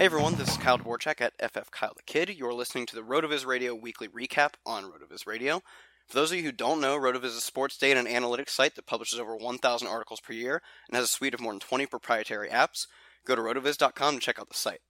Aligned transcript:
Hey 0.00 0.06
everyone, 0.06 0.36
this 0.36 0.48
is 0.48 0.56
Kyle 0.56 0.78
Dvorchak 0.78 1.20
at 1.20 1.34
FF 1.52 1.70
Kyle 1.70 1.92
the 1.94 2.02
Kid. 2.04 2.30
You're 2.30 2.54
listening 2.54 2.86
to 2.86 2.96
the 2.96 3.02
Rotoviz 3.02 3.44
Radio 3.44 3.74
weekly 3.74 4.08
recap 4.08 4.54
on 4.64 4.84
Rotoviz 4.84 5.26
Radio. 5.26 5.60
For 6.08 6.14
those 6.14 6.30
of 6.30 6.38
you 6.38 6.44
who 6.44 6.52
don't 6.52 6.80
know, 6.80 6.98
Rotoviz 6.98 7.24
is 7.24 7.36
a 7.36 7.42
sports 7.42 7.76
data 7.76 8.00
and 8.00 8.08
analytics 8.08 8.48
site 8.48 8.76
that 8.76 8.86
publishes 8.86 9.20
over 9.20 9.36
1,000 9.36 9.86
articles 9.86 10.20
per 10.20 10.32
year 10.32 10.62
and 10.88 10.96
has 10.96 11.04
a 11.04 11.06
suite 11.06 11.34
of 11.34 11.40
more 11.40 11.52
than 11.52 11.60
20 11.60 11.84
proprietary 11.84 12.48
apps. 12.48 12.86
Go 13.26 13.34
to 13.34 13.42
rotoviz.com 13.42 14.14
to 14.14 14.20
check 14.20 14.38
out 14.38 14.48
the 14.48 14.54
site. 14.54 14.80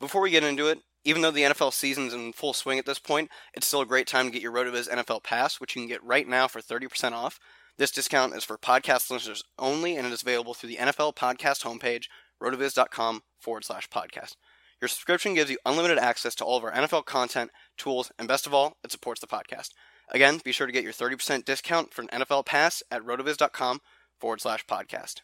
Before 0.00 0.20
we 0.20 0.30
get 0.30 0.42
into 0.42 0.66
it, 0.66 0.80
even 1.04 1.22
though 1.22 1.30
the 1.30 1.42
NFL 1.42 1.72
season's 1.72 2.12
in 2.12 2.32
full 2.32 2.52
swing 2.52 2.80
at 2.80 2.86
this 2.86 2.98
point, 2.98 3.30
it's 3.54 3.68
still 3.68 3.82
a 3.82 3.86
great 3.86 4.08
time 4.08 4.26
to 4.26 4.32
get 4.32 4.42
your 4.42 4.52
Rotoviz 4.52 4.88
NFL 4.88 5.22
Pass, 5.22 5.60
which 5.60 5.76
you 5.76 5.82
can 5.82 5.88
get 5.88 6.02
right 6.02 6.26
now 6.26 6.48
for 6.48 6.60
30% 6.60 7.12
off. 7.12 7.38
This 7.78 7.92
discount 7.92 8.34
is 8.34 8.42
for 8.42 8.58
podcast 8.58 9.12
listeners 9.12 9.44
only, 9.60 9.96
and 9.96 10.08
it 10.08 10.12
is 10.12 10.22
available 10.22 10.54
through 10.54 10.70
the 10.70 10.76
NFL 10.78 11.14
Podcast 11.14 11.62
homepage, 11.62 12.06
rotoviz.com 12.42 13.22
forward 13.38 13.64
slash 13.64 13.88
podcast. 13.88 14.36
Your 14.80 14.88
subscription 14.88 15.34
gives 15.34 15.50
you 15.50 15.58
unlimited 15.66 15.98
access 15.98 16.34
to 16.36 16.44
all 16.44 16.56
of 16.56 16.64
our 16.64 16.72
NFL 16.72 17.04
content, 17.04 17.50
tools, 17.76 18.10
and 18.18 18.26
best 18.26 18.46
of 18.46 18.54
all, 18.54 18.76
it 18.82 18.90
supports 18.90 19.20
the 19.20 19.26
podcast. 19.26 19.70
Again, 20.08 20.40
be 20.42 20.52
sure 20.52 20.66
to 20.66 20.72
get 20.72 20.84
your 20.84 20.92
30% 20.92 21.44
discount 21.44 21.92
for 21.92 22.02
an 22.02 22.08
NFL 22.08 22.46
Pass 22.46 22.82
at 22.90 23.02
rotoviz.com 23.02 23.80
forward 24.18 24.40
slash 24.40 24.64
podcast. 24.66 25.20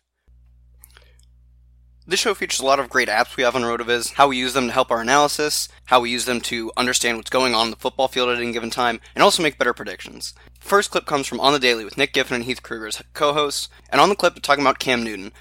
This 2.08 2.20
show 2.20 2.34
features 2.34 2.60
a 2.60 2.64
lot 2.64 2.78
of 2.78 2.88
great 2.88 3.08
apps 3.08 3.36
we 3.36 3.42
have 3.42 3.56
on 3.56 3.62
Rotoviz, 3.62 4.12
how 4.12 4.28
we 4.28 4.36
use 4.36 4.54
them 4.54 4.68
to 4.68 4.72
help 4.72 4.92
our 4.92 5.00
analysis, 5.00 5.68
how 5.86 5.98
we 5.98 6.10
use 6.10 6.24
them 6.24 6.40
to 6.42 6.70
understand 6.76 7.16
what's 7.16 7.30
going 7.30 7.52
on 7.52 7.66
in 7.66 7.70
the 7.72 7.76
football 7.76 8.06
field 8.06 8.28
at 8.28 8.38
any 8.38 8.52
given 8.52 8.70
time, 8.70 9.00
and 9.16 9.24
also 9.24 9.42
make 9.42 9.58
better 9.58 9.74
predictions. 9.74 10.32
First 10.60 10.92
clip 10.92 11.04
comes 11.04 11.26
from 11.26 11.40
On 11.40 11.52
the 11.52 11.58
Daily 11.58 11.84
with 11.84 11.98
Nick 11.98 12.12
Giffen 12.12 12.36
and 12.36 12.44
Heath 12.44 12.62
Kruger 12.62 12.86
as 12.86 13.02
co-hosts, 13.12 13.68
and 13.90 14.00
on 14.00 14.08
the 14.08 14.14
clip 14.14 14.34
they're 14.34 14.40
talking 14.40 14.62
about 14.62 14.78
Cam 14.78 15.02
Newton. 15.02 15.32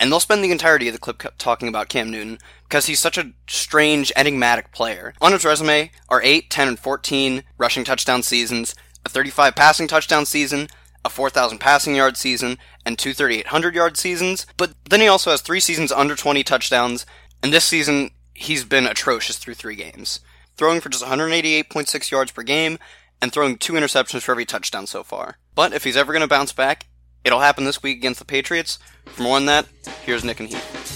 And 0.00 0.10
they'll 0.10 0.20
spend 0.20 0.42
the 0.42 0.50
entirety 0.50 0.88
of 0.88 0.94
the 0.94 0.98
clip 0.98 1.22
talking 1.38 1.68
about 1.68 1.88
Cam 1.88 2.10
Newton 2.10 2.38
because 2.64 2.86
he's 2.86 3.00
such 3.00 3.18
a 3.18 3.32
strange, 3.48 4.12
enigmatic 4.16 4.72
player. 4.72 5.14
On 5.20 5.32
his 5.32 5.44
resume 5.44 5.90
are 6.08 6.22
8, 6.22 6.50
10, 6.50 6.68
and 6.68 6.78
14 6.78 7.44
rushing 7.58 7.84
touchdown 7.84 8.22
seasons, 8.22 8.74
a 9.04 9.08
35 9.08 9.54
passing 9.54 9.86
touchdown 9.86 10.26
season, 10.26 10.68
a 11.04 11.08
4,000 11.08 11.58
passing 11.58 11.94
yard 11.94 12.16
season, 12.16 12.58
and 12.84 12.98
two 12.98 13.12
3,800 13.12 13.74
yard 13.74 13.96
seasons. 13.96 14.46
But 14.56 14.72
then 14.88 15.00
he 15.00 15.08
also 15.08 15.30
has 15.30 15.40
three 15.40 15.60
seasons 15.60 15.92
under 15.92 16.16
20 16.16 16.42
touchdowns, 16.42 17.06
and 17.42 17.52
this 17.52 17.64
season 17.64 18.10
he's 18.34 18.64
been 18.64 18.86
atrocious 18.86 19.38
through 19.38 19.54
three 19.54 19.76
games, 19.76 20.20
throwing 20.56 20.80
for 20.80 20.88
just 20.88 21.04
188.6 21.04 22.10
yards 22.10 22.32
per 22.32 22.42
game 22.42 22.78
and 23.20 23.32
throwing 23.32 23.56
two 23.56 23.74
interceptions 23.74 24.22
for 24.22 24.32
every 24.32 24.44
touchdown 24.44 24.86
so 24.86 25.04
far. 25.04 25.38
But 25.54 25.72
if 25.72 25.84
he's 25.84 25.96
ever 25.96 26.12
going 26.12 26.22
to 26.22 26.28
bounce 26.28 26.52
back, 26.52 26.86
it'll 27.24 27.40
happen 27.40 27.64
this 27.64 27.82
week 27.82 27.98
against 27.98 28.18
the 28.18 28.24
Patriots. 28.24 28.78
For 29.06 29.22
more 29.22 29.36
on 29.36 29.46
that, 29.46 29.66
here's 30.04 30.24
Nick 30.24 30.40
and 30.40 30.48
Heath. 30.48 30.92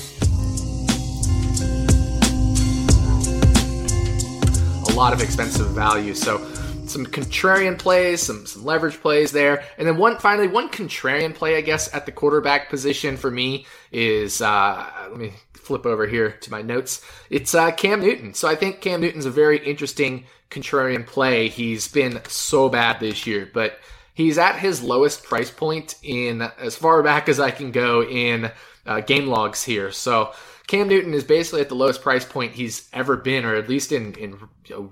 a 4.89 4.93
lot 4.97 5.13
of 5.13 5.21
expensive 5.21 5.67
value. 5.73 6.15
So 6.15 6.39
some 6.87 7.05
contrarian 7.05 7.79
plays, 7.79 8.23
some 8.23 8.47
some 8.47 8.65
leverage 8.65 8.99
plays 9.01 9.31
there, 9.31 9.65
and 9.77 9.87
then 9.87 9.99
one 9.99 10.19
finally 10.19 10.49
one 10.49 10.71
contrarian 10.71 11.35
play 11.35 11.57
I 11.57 11.61
guess 11.61 11.93
at 11.95 12.07
the 12.07 12.13
quarterback 12.13 12.71
position 12.71 13.17
for 13.19 13.31
me 13.31 13.67
is 13.93 14.41
uh, 14.41 14.91
let 15.11 15.19
me 15.19 15.35
flip 15.53 15.85
over 15.85 16.07
here 16.07 16.31
to 16.31 16.51
my 16.51 16.63
notes. 16.63 17.05
It's 17.29 17.55
uh, 17.55 17.73
Cam 17.73 18.01
Newton. 18.01 18.33
So 18.33 18.49
I 18.49 18.55
think 18.55 18.81
Cam 18.81 19.01
Newton's 19.01 19.27
a 19.27 19.31
very 19.31 19.59
interesting 19.59 20.25
contrarian 20.51 21.07
play. 21.07 21.49
He's 21.49 21.89
been 21.89 22.21
so 22.29 22.69
bad 22.69 23.01
this 23.01 23.27
year, 23.27 23.51
but 23.53 23.79
he's 24.17 24.39
at 24.39 24.59
his 24.59 24.83
lowest 24.83 25.23
price 25.23 25.51
point 25.51 25.95
in 26.03 26.43
as 26.59 26.75
far 26.75 27.03
back 27.03 27.29
as 27.29 27.39
I 27.39 27.53
can 27.53 27.71
go 27.71 28.03
in 28.03 28.51
uh, 28.87 29.01
game 29.01 29.29
logs 29.29 29.63
here. 29.63 29.93
So 29.93 30.33
Cam 30.67 30.89
Newton 30.89 31.15
is 31.15 31.23
basically 31.23 31.61
at 31.61 31.69
the 31.69 31.77
lowest 31.77 32.03
price 32.03 32.25
point 32.25 32.55
he's 32.55 32.89
ever 32.93 33.17
been, 33.17 33.45
or 33.45 33.55
at 33.55 33.69
least 33.69 33.93
in 33.93 34.15
in 34.15 34.37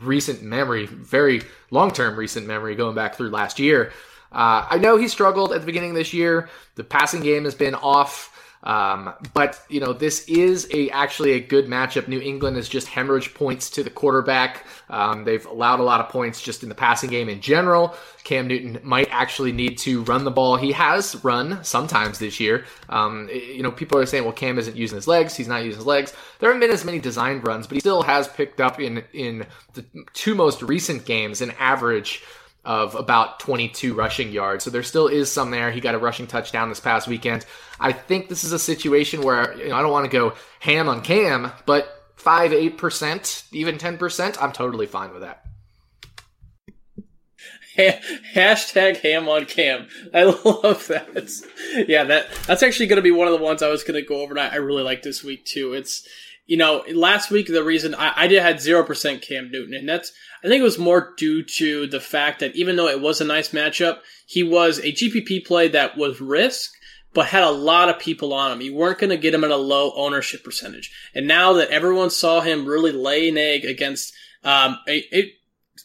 recent 0.01 0.43
memory, 0.43 0.87
very 0.87 1.43
long 1.71 1.91
term 1.91 2.17
recent 2.17 2.47
memory, 2.47 2.77
going 2.77 2.95
back 2.95 3.17
through 3.17 3.31
last 3.31 3.59
year. 3.59 3.93
Uh, 4.31 4.67
I 4.69 4.79
know 4.79 4.97
he 4.97 5.09
struggled 5.09 5.53
at 5.53 5.61
the 5.61 5.67
beginning 5.67 5.91
of 5.91 5.97
this 5.97 6.13
year. 6.13 6.49
The 6.75 6.85
passing 6.85 7.23
game 7.23 7.45
has 7.45 7.55
been 7.55 7.75
off. 7.75 8.31
Um, 8.65 9.13
but 9.35 9.61
you 9.69 9.79
know, 9.79 9.93
this 9.93 10.27
is 10.27 10.69
a 10.73 10.89
actually 10.91 11.33
a 11.33 11.41
good 11.41 11.67
matchup. 11.67 12.09
New 12.09 12.21
England 12.21 12.57
has 12.57 12.69
just 12.69 12.89
hemorrhaged 12.89 13.35
points 13.35 13.71
to 13.71 13.83
the 13.85 13.91
quarterback. 13.91 14.67
Um, 14.89 15.25
they've 15.25 15.45
allowed 15.47 15.81
a 15.81 15.83
lot 15.83 16.01
of 16.01 16.09
points 16.09 16.41
just 16.43 16.63
in 16.63 16.71
the 16.71 16.75
passing 16.75 17.11
game 17.11 17.29
in 17.29 17.41
general. 17.41 17.95
Cam 18.25 18.49
Newton 18.49 18.81
might 18.83 19.09
actually 19.11 19.53
need 19.53 19.77
to 19.79 20.03
run 20.05 20.25
the 20.25 20.31
ball. 20.31 20.57
He 20.57 20.73
has 20.73 21.23
run 21.23 21.63
sometimes 21.63 22.19
this 22.19 22.41
year. 22.41 22.65
Um, 22.89 23.29
you 23.31 23.63
know, 23.63 23.71
people 23.71 23.99
are 23.99 24.07
saying, 24.07 24.25
well, 24.25 24.33
Cam 24.33 24.59
isn't 24.59 24.77
using 24.77 24.97
his 24.97 25.07
legs. 25.07 25.37
He's 25.37 25.49
not 25.49 25.63
using 25.63 25.79
his 25.79 25.87
legs. 25.87 26.15
There 26.39 26.49
haven't 26.49 26.61
been 26.61 26.71
as 26.71 26.87
many 26.87 26.99
designed 26.99 27.47
runs, 27.47 27.67
but 27.67 27.75
he 27.75 27.81
still 27.81 28.03
has 28.03 28.29
picked 28.29 28.63
up 28.63 28.81
in 28.81 29.05
in 29.13 29.47
the 29.75 29.85
two 30.15 30.35
most 30.35 30.63
recent 30.63 31.05
games 31.05 31.43
an 31.43 31.53
average 31.59 32.23
of 32.65 32.95
about 32.95 33.41
22 33.41 33.95
rushing 33.95 34.31
yards. 34.33 34.65
So 34.65 34.71
there 34.71 34.83
still 34.83 35.09
is 35.09 35.31
some 35.31 35.51
there. 35.51 35.71
He 35.71 35.81
got 35.81 35.95
a 35.95 35.99
rushing 35.99 36.27
touchdown 36.27 36.69
this 36.69 36.81
past 36.81 37.07
weekend. 37.07 37.45
I 37.79 37.93
think 37.93 38.29
this 38.29 38.45
is 38.45 38.53
a 38.53 38.59
situation 38.59 39.23
where 39.23 39.57
you 39.59 39.69
know, 39.69 39.77
I 39.77 39.83
don't 39.83 39.93
want 39.93 40.07
to 40.07 40.11
go 40.11 40.35
ham 40.61 40.89
on 40.89 41.03
Cam, 41.03 41.53
but 41.67 42.05
5, 42.17 42.53
8%, 42.53 43.53
even 43.53 43.77
10%, 43.77 44.43
I'm 44.43 44.53
totally 44.53 44.87
fine 44.87 45.13
with 45.13 45.23
that. 45.23 45.45
hashtag 47.77 48.99
ham 49.01 49.29
on 49.29 49.47
cam. 49.47 49.89
I 50.15 50.23
love 50.45 50.87
that. 50.89 51.85
yeah, 51.89 52.05
that 52.05 52.29
that's 52.47 52.63
actually 52.63 52.87
going 52.87 52.99
to 52.99 53.03
be 53.03 53.11
one 53.11 53.27
of 53.27 53.37
the 53.37 53.45
ones 53.45 53.63
I 53.63 53.69
was 53.69 53.83
going 53.83 54.01
to 54.01 54.09
go 54.09 54.23
over. 54.23 54.33
And 54.33 54.41
I, 54.41 54.49
I 54.49 54.57
really 54.57 54.83
like 54.83 55.03
this 55.03 55.25
week 55.25 55.45
too. 55.45 55.73
It's 55.75 56.07
you 56.47 56.57
know 56.57 56.85
last 56.93 57.31
week 57.31 57.47
the 57.47 57.65
reason 57.65 57.95
I, 57.95 58.13
I 58.17 58.27
did 58.27 58.43
had 58.43 58.61
zero 58.61 58.85
percent 58.85 59.23
Cam 59.23 59.51
Newton, 59.51 59.75
and 59.75 59.89
that's 59.89 60.13
I 60.45 60.49
think 60.49 60.61
it 60.61 60.65
was 60.65 60.79
more 60.79 61.15
due 61.17 61.43
to 61.43 61.87
the 61.87 62.01
fact 62.01 62.41
that 62.41 62.55
even 62.55 62.77
though 62.77 62.89
it 62.89 63.01
was 63.01 63.21
a 63.21 63.25
nice 63.25 63.51
matchup, 63.51 64.01
he 64.27 64.43
was 64.43 64.79
a 64.79 64.93
GPP 64.93 65.47
play 65.47 65.69
that 65.69 65.97
was 65.97 66.21
risk, 66.21 66.73
but 67.15 67.27
had 67.27 67.45
a 67.45 67.51
lot 67.51 67.89
of 67.89 67.99
people 67.99 68.35
on 68.35 68.53
him. 68.53 68.61
You 68.61 68.75
weren't 68.75 68.99
going 68.99 69.11
to 69.11 69.17
get 69.17 69.33
him 69.33 69.45
at 69.45 69.51
a 69.51 69.57
low 69.57 69.93
ownership 69.95 70.45
percentage. 70.45 70.93
And 71.15 71.27
now 71.27 71.55
that 71.55 71.71
everyone 71.71 72.11
saw 72.11 72.43
him 72.43 72.67
really 72.67 72.93
lay 72.93 73.31
an 73.31 73.39
egg 73.39 73.65
against 73.65 74.13
um, 74.43 74.79
a, 74.87 75.03
a 75.17 75.33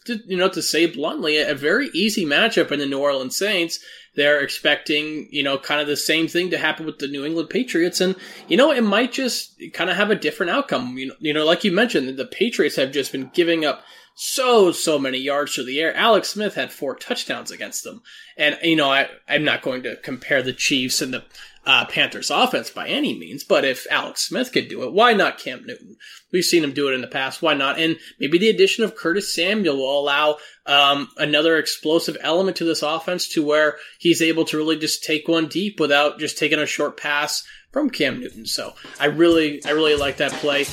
you 0.06 0.36
know, 0.36 0.48
to 0.48 0.62
say 0.62 0.86
bluntly, 0.86 1.38
a 1.38 1.54
very 1.54 1.88
easy 1.94 2.24
matchup 2.24 2.70
in 2.70 2.78
the 2.78 2.86
New 2.86 2.98
Orleans 2.98 3.36
Saints. 3.36 3.80
They're 4.16 4.40
expecting, 4.40 5.28
you 5.30 5.42
know, 5.42 5.56
kind 5.56 5.80
of 5.80 5.86
the 5.86 5.96
same 5.96 6.26
thing 6.26 6.50
to 6.50 6.58
happen 6.58 6.84
with 6.84 6.98
the 6.98 7.06
New 7.06 7.24
England 7.24 7.48
Patriots. 7.48 8.00
And, 8.00 8.16
you 8.48 8.56
know, 8.56 8.72
it 8.72 8.82
might 8.82 9.12
just 9.12 9.62
kind 9.72 9.88
of 9.88 9.96
have 9.96 10.10
a 10.10 10.16
different 10.16 10.50
outcome. 10.50 10.98
You 10.98 11.08
know, 11.08 11.14
you 11.20 11.32
know, 11.32 11.44
like 11.44 11.62
you 11.62 11.72
mentioned, 11.72 12.16
the 12.16 12.26
Patriots 12.26 12.76
have 12.76 12.92
just 12.92 13.12
been 13.12 13.30
giving 13.32 13.64
up 13.64 13.84
so 14.22 14.70
so 14.70 14.98
many 14.98 15.18
yards 15.18 15.54
through 15.54 15.64
the 15.64 15.80
air. 15.80 15.94
Alex 15.94 16.28
Smith 16.28 16.54
had 16.54 16.72
four 16.72 16.94
touchdowns 16.94 17.50
against 17.50 17.84
them, 17.84 18.02
and 18.36 18.58
you 18.62 18.76
know 18.76 18.90
I 18.90 19.08
I'm 19.26 19.44
not 19.44 19.62
going 19.62 19.82
to 19.84 19.96
compare 19.96 20.42
the 20.42 20.52
Chiefs 20.52 21.00
and 21.00 21.14
the 21.14 21.24
uh, 21.66 21.84
Panthers 21.84 22.30
offense 22.30 22.70
by 22.70 22.88
any 22.88 23.18
means, 23.18 23.44
but 23.44 23.64
if 23.64 23.86
Alex 23.90 24.26
Smith 24.26 24.50
could 24.52 24.68
do 24.68 24.82
it, 24.82 24.92
why 24.92 25.12
not 25.12 25.38
Cam 25.38 25.64
Newton? 25.66 25.96
We've 26.32 26.44
seen 26.44 26.64
him 26.64 26.72
do 26.72 26.88
it 26.88 26.94
in 26.94 27.02
the 27.02 27.06
past. 27.06 27.42
Why 27.42 27.54
not? 27.54 27.78
And 27.78 27.98
maybe 28.18 28.38
the 28.38 28.48
addition 28.48 28.82
of 28.82 28.96
Curtis 28.96 29.34
Samuel 29.34 29.76
will 29.76 30.00
allow 30.00 30.38
um, 30.64 31.08
another 31.16 31.58
explosive 31.58 32.16
element 32.22 32.56
to 32.58 32.64
this 32.64 32.82
offense 32.82 33.28
to 33.30 33.44
where 33.44 33.76
he's 33.98 34.22
able 34.22 34.44
to 34.46 34.56
really 34.56 34.78
just 34.78 35.04
take 35.04 35.28
one 35.28 35.48
deep 35.48 35.78
without 35.78 36.18
just 36.18 36.38
taking 36.38 36.58
a 36.58 36.66
short 36.66 36.96
pass 36.96 37.44
from 37.72 37.90
Cam 37.90 38.20
Newton. 38.20 38.46
So 38.46 38.74
I 38.98 39.06
really 39.06 39.64
I 39.64 39.70
really 39.70 39.96
like 39.96 40.16
that 40.16 40.32
play. 40.32 40.64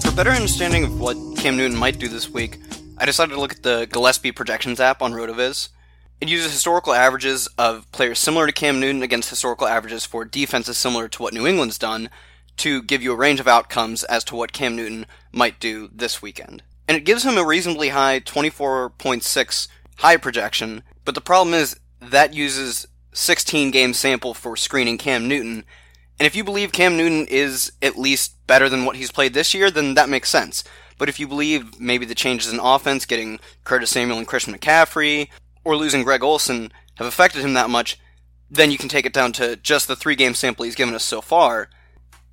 For 0.00 0.16
better 0.16 0.30
understanding 0.30 0.84
of 0.84 1.00
what 1.00 1.16
Cam 1.36 1.56
Newton 1.56 1.78
might 1.78 1.98
do 1.98 2.08
this 2.08 2.28
week, 2.28 2.58
I 2.98 3.06
decided 3.06 3.34
to 3.34 3.40
look 3.40 3.52
at 3.52 3.62
the 3.62 3.86
Gillespie 3.90 4.32
Projections 4.32 4.80
app 4.80 5.00
on 5.00 5.12
RotoViz. 5.12 5.68
It 6.22 6.28
uses 6.28 6.52
historical 6.52 6.92
averages 6.92 7.48
of 7.58 7.90
players 7.90 8.20
similar 8.20 8.46
to 8.46 8.52
Cam 8.52 8.78
Newton 8.78 9.02
against 9.02 9.28
historical 9.28 9.66
averages 9.66 10.06
for 10.06 10.24
defenses 10.24 10.78
similar 10.78 11.08
to 11.08 11.20
what 11.20 11.34
New 11.34 11.48
England's 11.48 11.78
done 11.78 12.10
to 12.58 12.80
give 12.80 13.02
you 13.02 13.12
a 13.12 13.16
range 13.16 13.40
of 13.40 13.48
outcomes 13.48 14.04
as 14.04 14.22
to 14.24 14.36
what 14.36 14.52
Cam 14.52 14.76
Newton 14.76 15.06
might 15.32 15.58
do 15.58 15.90
this 15.92 16.22
weekend. 16.22 16.62
And 16.86 16.96
it 16.96 17.04
gives 17.04 17.24
him 17.24 17.36
a 17.36 17.44
reasonably 17.44 17.88
high 17.88 18.20
24.6 18.20 19.66
high 19.96 20.16
projection, 20.16 20.84
but 21.04 21.16
the 21.16 21.20
problem 21.20 21.54
is 21.54 21.74
that 22.00 22.34
uses 22.34 22.86
16 23.12 23.72
game 23.72 23.92
sample 23.92 24.32
for 24.32 24.56
screening 24.56 24.98
Cam 24.98 25.26
Newton, 25.26 25.64
and 26.20 26.26
if 26.28 26.36
you 26.36 26.44
believe 26.44 26.70
Cam 26.70 26.96
Newton 26.96 27.26
is 27.26 27.72
at 27.82 27.98
least 27.98 28.46
better 28.46 28.68
than 28.68 28.84
what 28.84 28.94
he's 28.94 29.10
played 29.10 29.34
this 29.34 29.54
year, 29.54 29.72
then 29.72 29.94
that 29.94 30.08
makes 30.08 30.30
sense. 30.30 30.62
But 30.98 31.08
if 31.08 31.18
you 31.18 31.26
believe 31.26 31.80
maybe 31.80 32.06
the 32.06 32.14
changes 32.14 32.52
in 32.52 32.60
offense, 32.60 33.06
getting 33.06 33.40
Curtis 33.64 33.90
Samuel 33.90 34.18
and 34.18 34.28
Christian 34.28 34.54
McCaffrey, 34.54 35.28
or 35.64 35.76
losing 35.76 36.02
Greg 36.02 36.22
Olsen 36.22 36.72
have 36.96 37.06
affected 37.06 37.42
him 37.42 37.54
that 37.54 37.70
much, 37.70 37.98
then 38.50 38.70
you 38.70 38.78
can 38.78 38.88
take 38.88 39.06
it 39.06 39.12
down 39.12 39.32
to 39.32 39.56
just 39.56 39.88
the 39.88 39.96
three 39.96 40.14
game 40.14 40.34
sample 40.34 40.64
he's 40.64 40.74
given 40.74 40.94
us 40.94 41.04
so 41.04 41.20
far. 41.20 41.68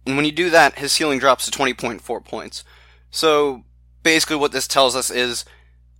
And 0.05 0.15
when 0.15 0.25
you 0.25 0.31
do 0.31 0.49
that, 0.49 0.79
his 0.79 0.91
ceiling 0.91 1.19
drops 1.19 1.49
to 1.49 1.57
20.4 1.57 2.25
points. 2.25 2.63
So 3.11 3.63
basically, 4.03 4.37
what 4.37 4.51
this 4.51 4.67
tells 4.67 4.95
us 4.95 5.09
is 5.09 5.45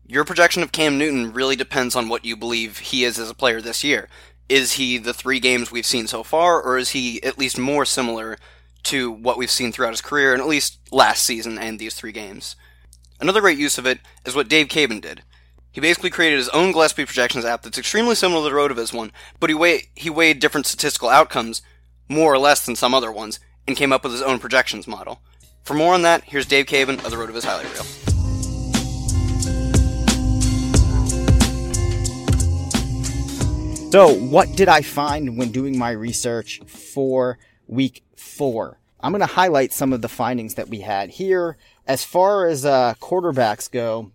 your 0.06 0.26
projection 0.26 0.64
of 0.64 0.72
Cam 0.72 0.98
Newton 0.98 1.34
really 1.34 1.56
depends 1.56 1.96
on 1.96 2.10
what 2.10 2.26
you 2.26 2.36
believe 2.36 2.80
he 2.80 3.04
is 3.04 3.20
as 3.20 3.30
a 3.30 3.36
player 3.36 3.62
this 3.62 3.84
year 3.84 4.10
is 4.50 4.74
he 4.74 4.98
the 4.98 5.14
three 5.14 5.40
games 5.40 5.72
we've 5.72 5.86
seen 5.86 6.08
so 6.08 6.24
far, 6.24 6.62
or 6.62 6.78
is 6.78 6.90
he 6.90 7.22
at 7.24 7.38
least 7.38 7.58
more 7.58 7.86
similar 7.86 8.38
to 8.82 9.12
what 9.12 9.38
we've 9.38 9.52
seen 9.52 9.72
throughout 9.72 9.92
his 9.92 10.02
career, 10.02 10.34
and 10.34 10.42
at 10.42 10.48
least 10.48 10.80
last 10.92 11.24
season 11.24 11.58
and 11.58 11.78
these 11.78 11.94
three 11.94 12.12
games? 12.12 12.56
Another 13.22 13.42
great 13.42 13.60
use 13.60 13.78
of 13.78 13.86
it 13.86 14.00
is 14.26 14.36
what 14.36 14.50
Dave 14.50 14.68
Caban 14.68 15.02
did. 15.02 15.22
He 15.72 15.82
basically 15.82 16.10
created 16.10 16.38
his 16.38 16.50
own 16.50 16.72
Gillespie 16.72 17.06
projections 17.06 17.46
app 17.46 17.62
that's 17.62 17.78
extremely 17.78 18.16
similar 18.16 18.50
to 18.50 18.54
the 18.54 18.60
RotoViz 18.60 18.92
one, 18.92 19.12
but 19.40 19.52
he, 19.52 19.54
weigh, 19.54 19.90
he 19.96 20.10
weighed 20.10 20.40
different 20.40 20.66
statistical 20.66 21.10
outcomes, 21.10 21.62
more 22.08 22.34
or 22.34 22.40
less 22.40 22.66
than 22.66 22.76
some 22.76 22.96
other 22.96 23.12
ones, 23.12 23.40
and 23.68 23.78
came 23.78 23.94
up 23.94 24.04
with 24.04 24.14
his 24.14 24.24
own 24.24 24.40
projections 24.40 24.88
model. 24.88 25.22
For 25.64 25.76
more 25.76 25.94
on 25.94 26.02
that, 26.02 26.24
here's 26.24 26.48
Dave 26.48 26.66
Caban 26.66 27.06
of 27.06 27.12
the 27.12 27.18
RotoViz 27.18 27.46
Highlight 27.46 27.72
Reel. 27.72 27.84
So, 33.92 34.14
what 34.14 34.56
did 34.56 34.70
I 34.70 34.82
find 34.82 35.38
when 35.38 35.52
doing 35.52 35.78
my 35.78 35.92
research 35.92 36.62
for 36.66 37.38
week 37.68 38.04
four? 38.16 38.80
I'm 39.02 39.12
going 39.12 39.22
to 39.22 39.28
highlight 39.28 39.72
some 39.72 39.94
of 39.94 40.02
the 40.02 40.10
findings 40.10 40.56
that 40.56 40.68
we 40.68 40.82
had 40.82 41.12
here. 41.12 41.58
As 41.88 42.04
far 42.04 42.48
as 42.48 42.66
uh, 42.66 42.96
quarterbacks 43.00 43.72
go, 43.72 44.12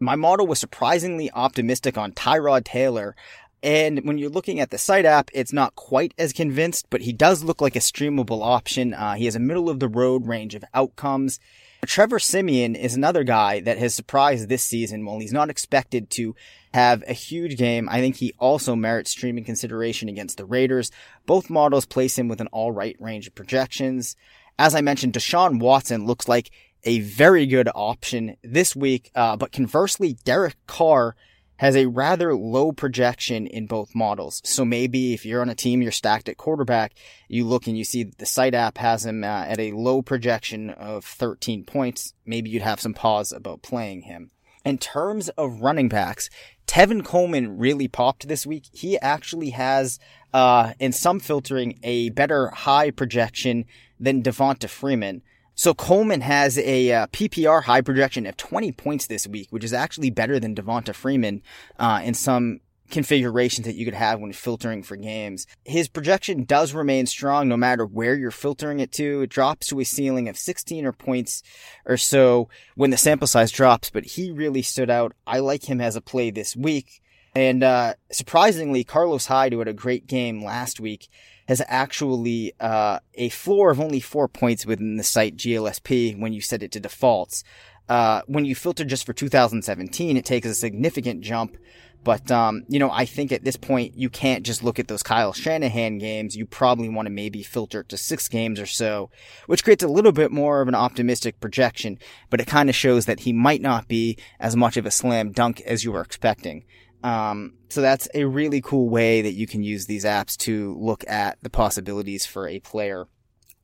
my 0.00 0.16
model 0.16 0.46
was 0.46 0.58
surprisingly 0.58 1.30
optimistic 1.32 1.96
on 1.96 2.12
Tyrod 2.12 2.64
Taylor. 2.64 3.14
And 3.62 4.00
when 4.04 4.18
you're 4.18 4.28
looking 4.28 4.60
at 4.60 4.70
the 4.70 4.76
site 4.76 5.06
app, 5.06 5.30
it's 5.32 5.52
not 5.52 5.74
quite 5.74 6.12
as 6.18 6.34
convinced, 6.34 6.86
but 6.90 7.00
he 7.00 7.12
does 7.12 7.42
look 7.42 7.62
like 7.62 7.76
a 7.76 7.80
streamable 7.80 8.42
option. 8.42 8.92
Uh, 8.92 9.14
he 9.14 9.24
has 9.24 9.36
a 9.36 9.40
middle 9.40 9.70
of 9.70 9.80
the 9.80 9.88
road 9.88 10.26
range 10.26 10.54
of 10.54 10.64
outcomes. 10.74 11.40
Trevor 11.86 12.18
Siemian 12.18 12.74
is 12.74 12.94
another 12.94 13.24
guy 13.24 13.60
that 13.60 13.78
has 13.78 13.94
surprised 13.94 14.48
this 14.48 14.62
season. 14.62 15.04
While 15.04 15.18
he's 15.18 15.32
not 15.32 15.48
expected 15.50 16.10
to 16.10 16.34
have 16.74 17.02
a 17.06 17.12
huge 17.14 17.56
game, 17.56 17.88
I 17.88 18.00
think 18.00 18.16
he 18.16 18.34
also 18.38 18.76
merits 18.76 19.10
streaming 19.10 19.44
consideration 19.44 20.08
against 20.08 20.36
the 20.36 20.44
Raiders. 20.44 20.90
Both 21.24 21.50
models 21.50 21.86
place 21.86 22.18
him 22.18 22.28
with 22.28 22.40
an 22.40 22.48
alright 22.52 22.96
range 23.00 23.26
of 23.26 23.34
projections. 23.34 24.16
As 24.58 24.74
I 24.74 24.82
mentioned, 24.82 25.14
Deshaun 25.14 25.58
Watson 25.58 26.06
looks 26.06 26.28
like 26.28 26.50
a 26.84 27.00
very 27.00 27.46
good 27.46 27.68
option 27.74 28.36
this 28.42 28.76
week, 28.76 29.10
uh, 29.14 29.36
but 29.36 29.52
conversely, 29.52 30.16
Derek 30.24 30.56
Carr 30.66 31.16
has 31.56 31.76
a 31.76 31.86
rather 31.86 32.34
low 32.34 32.72
projection 32.72 33.46
in 33.46 33.66
both 33.66 33.94
models. 33.94 34.40
So 34.44 34.64
maybe 34.64 35.14
if 35.14 35.24
you're 35.24 35.40
on 35.40 35.48
a 35.48 35.54
team, 35.54 35.82
you're 35.82 35.92
stacked 35.92 36.28
at 36.28 36.36
quarterback, 36.36 36.94
you 37.28 37.44
look 37.44 37.66
and 37.66 37.78
you 37.78 37.84
see 37.84 38.02
that 38.02 38.18
the 38.18 38.26
site 38.26 38.54
app 38.54 38.78
has 38.78 39.06
him 39.06 39.22
uh, 39.22 39.44
at 39.44 39.60
a 39.60 39.72
low 39.72 40.02
projection 40.02 40.70
of 40.70 41.04
13 41.04 41.64
points. 41.64 42.12
Maybe 42.26 42.50
you'd 42.50 42.62
have 42.62 42.80
some 42.80 42.94
pause 42.94 43.32
about 43.32 43.62
playing 43.62 44.02
him. 44.02 44.30
In 44.64 44.78
terms 44.78 45.28
of 45.30 45.60
running 45.60 45.88
backs, 45.88 46.30
Tevin 46.66 47.04
Coleman 47.04 47.58
really 47.58 47.86
popped 47.86 48.26
this 48.26 48.46
week. 48.46 48.64
He 48.72 48.98
actually 48.98 49.50
has, 49.50 49.98
uh, 50.32 50.72
in 50.78 50.92
some 50.92 51.20
filtering, 51.20 51.78
a 51.82 52.08
better 52.10 52.48
high 52.48 52.90
projection 52.90 53.66
than 54.00 54.22
Devonta 54.22 54.68
Freeman. 54.68 55.22
So 55.54 55.72
Coleman 55.72 56.20
has 56.22 56.58
a 56.58 56.92
uh, 56.92 57.06
PPR 57.08 57.62
high 57.64 57.80
projection 57.80 58.26
of 58.26 58.36
20 58.36 58.72
points 58.72 59.06
this 59.06 59.26
week, 59.26 59.48
which 59.50 59.64
is 59.64 59.72
actually 59.72 60.10
better 60.10 60.40
than 60.40 60.54
Devonta 60.54 60.94
Freeman 60.94 61.42
uh, 61.78 62.00
in 62.04 62.14
some 62.14 62.60
configurations 62.90 63.66
that 63.66 63.76
you 63.76 63.84
could 63.84 63.94
have 63.94 64.20
when 64.20 64.32
filtering 64.32 64.82
for 64.82 64.96
games. 64.96 65.46
His 65.64 65.88
projection 65.88 66.44
does 66.44 66.74
remain 66.74 67.06
strong 67.06 67.48
no 67.48 67.56
matter 67.56 67.86
where 67.86 68.14
you're 68.14 68.30
filtering 68.30 68.80
it 68.80 68.92
to. 68.92 69.22
It 69.22 69.30
drops 69.30 69.68
to 69.68 69.80
a 69.80 69.84
ceiling 69.84 70.28
of 70.28 70.36
16 70.36 70.84
or 70.84 70.92
points 70.92 71.42
or 71.86 71.96
so 71.96 72.48
when 72.74 72.90
the 72.90 72.96
sample 72.96 73.26
size 73.26 73.50
drops, 73.50 73.90
but 73.90 74.04
he 74.04 74.30
really 74.30 74.62
stood 74.62 74.90
out. 74.90 75.12
I 75.26 75.38
like 75.38 75.64
him 75.64 75.80
as 75.80 75.96
a 75.96 76.00
play 76.00 76.30
this 76.30 76.54
week. 76.54 77.00
And 77.34 77.64
uh, 77.64 77.94
surprisingly, 78.12 78.84
Carlos 78.84 79.26
Hyde, 79.26 79.52
who 79.52 79.58
had 79.58 79.68
a 79.68 79.72
great 79.72 80.06
game 80.06 80.44
last 80.44 80.78
week, 80.78 81.08
has 81.46 81.62
actually 81.66 82.52
uh, 82.60 82.98
a 83.14 83.28
floor 83.28 83.70
of 83.70 83.80
only 83.80 84.00
four 84.00 84.28
points 84.28 84.64
within 84.64 84.96
the 84.96 85.04
site 85.04 85.36
GLSP 85.36 86.18
when 86.18 86.32
you 86.32 86.40
set 86.40 86.62
it 86.62 86.72
to 86.72 86.80
defaults. 86.80 87.44
Uh, 87.88 88.22
when 88.26 88.44
you 88.44 88.54
filter 88.54 88.84
just 88.84 89.04
for 89.04 89.12
2017, 89.12 90.16
it 90.16 90.24
takes 90.24 90.46
a 90.46 90.54
significant 90.54 91.20
jump 91.20 91.56
But, 92.04 92.30
um, 92.30 92.64
you 92.68 92.78
know, 92.78 92.90
I 92.90 93.06
think 93.06 93.32
at 93.32 93.44
this 93.44 93.56
point, 93.56 93.96
you 93.96 94.10
can't 94.10 94.44
just 94.44 94.62
look 94.62 94.78
at 94.78 94.88
those 94.88 95.02
Kyle 95.02 95.32
Shanahan 95.32 95.96
games. 95.98 96.36
You 96.36 96.44
probably 96.44 96.90
want 96.90 97.06
to 97.06 97.10
maybe 97.10 97.42
filter 97.42 97.82
to 97.82 97.96
six 97.96 98.28
games 98.28 98.60
or 98.60 98.66
so, 98.66 99.10
which 99.46 99.64
creates 99.64 99.82
a 99.82 99.88
little 99.88 100.12
bit 100.12 100.30
more 100.30 100.60
of 100.60 100.68
an 100.68 100.74
optimistic 100.74 101.40
projection, 101.40 101.98
but 102.28 102.40
it 102.40 102.46
kind 102.46 102.68
of 102.68 102.76
shows 102.76 103.06
that 103.06 103.20
he 103.20 103.32
might 103.32 103.62
not 103.62 103.88
be 103.88 104.18
as 104.38 104.54
much 104.54 104.76
of 104.76 104.84
a 104.84 104.90
slam 104.90 105.32
dunk 105.32 105.62
as 105.62 105.82
you 105.82 105.92
were 105.92 106.02
expecting. 106.02 106.64
Um, 107.04 107.58
so 107.68 107.82
that's 107.82 108.08
a 108.14 108.24
really 108.24 108.62
cool 108.62 108.88
way 108.88 109.22
that 109.22 109.34
you 109.34 109.46
can 109.46 109.62
use 109.62 109.84
these 109.84 110.06
apps 110.06 110.38
to 110.38 110.74
look 110.80 111.04
at 111.06 111.36
the 111.42 111.50
possibilities 111.50 112.24
for 112.24 112.48
a 112.48 112.60
player. 112.60 113.04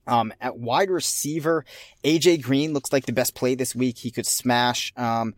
Um, 0.07 0.33
at 0.41 0.59
wide 0.59 0.91
receiver, 0.91 1.65
AJ 2.05 2.43
Green 2.43 2.75
looks 2.75 2.93
like 2.93 3.07
the 3.07 3.13
best 3.13 3.35
play 3.35 3.55
this 3.55 3.75
week. 3.75 3.99
He 3.99 4.11
could 4.11 4.27
smash. 4.27 4.93
Um, 4.95 5.35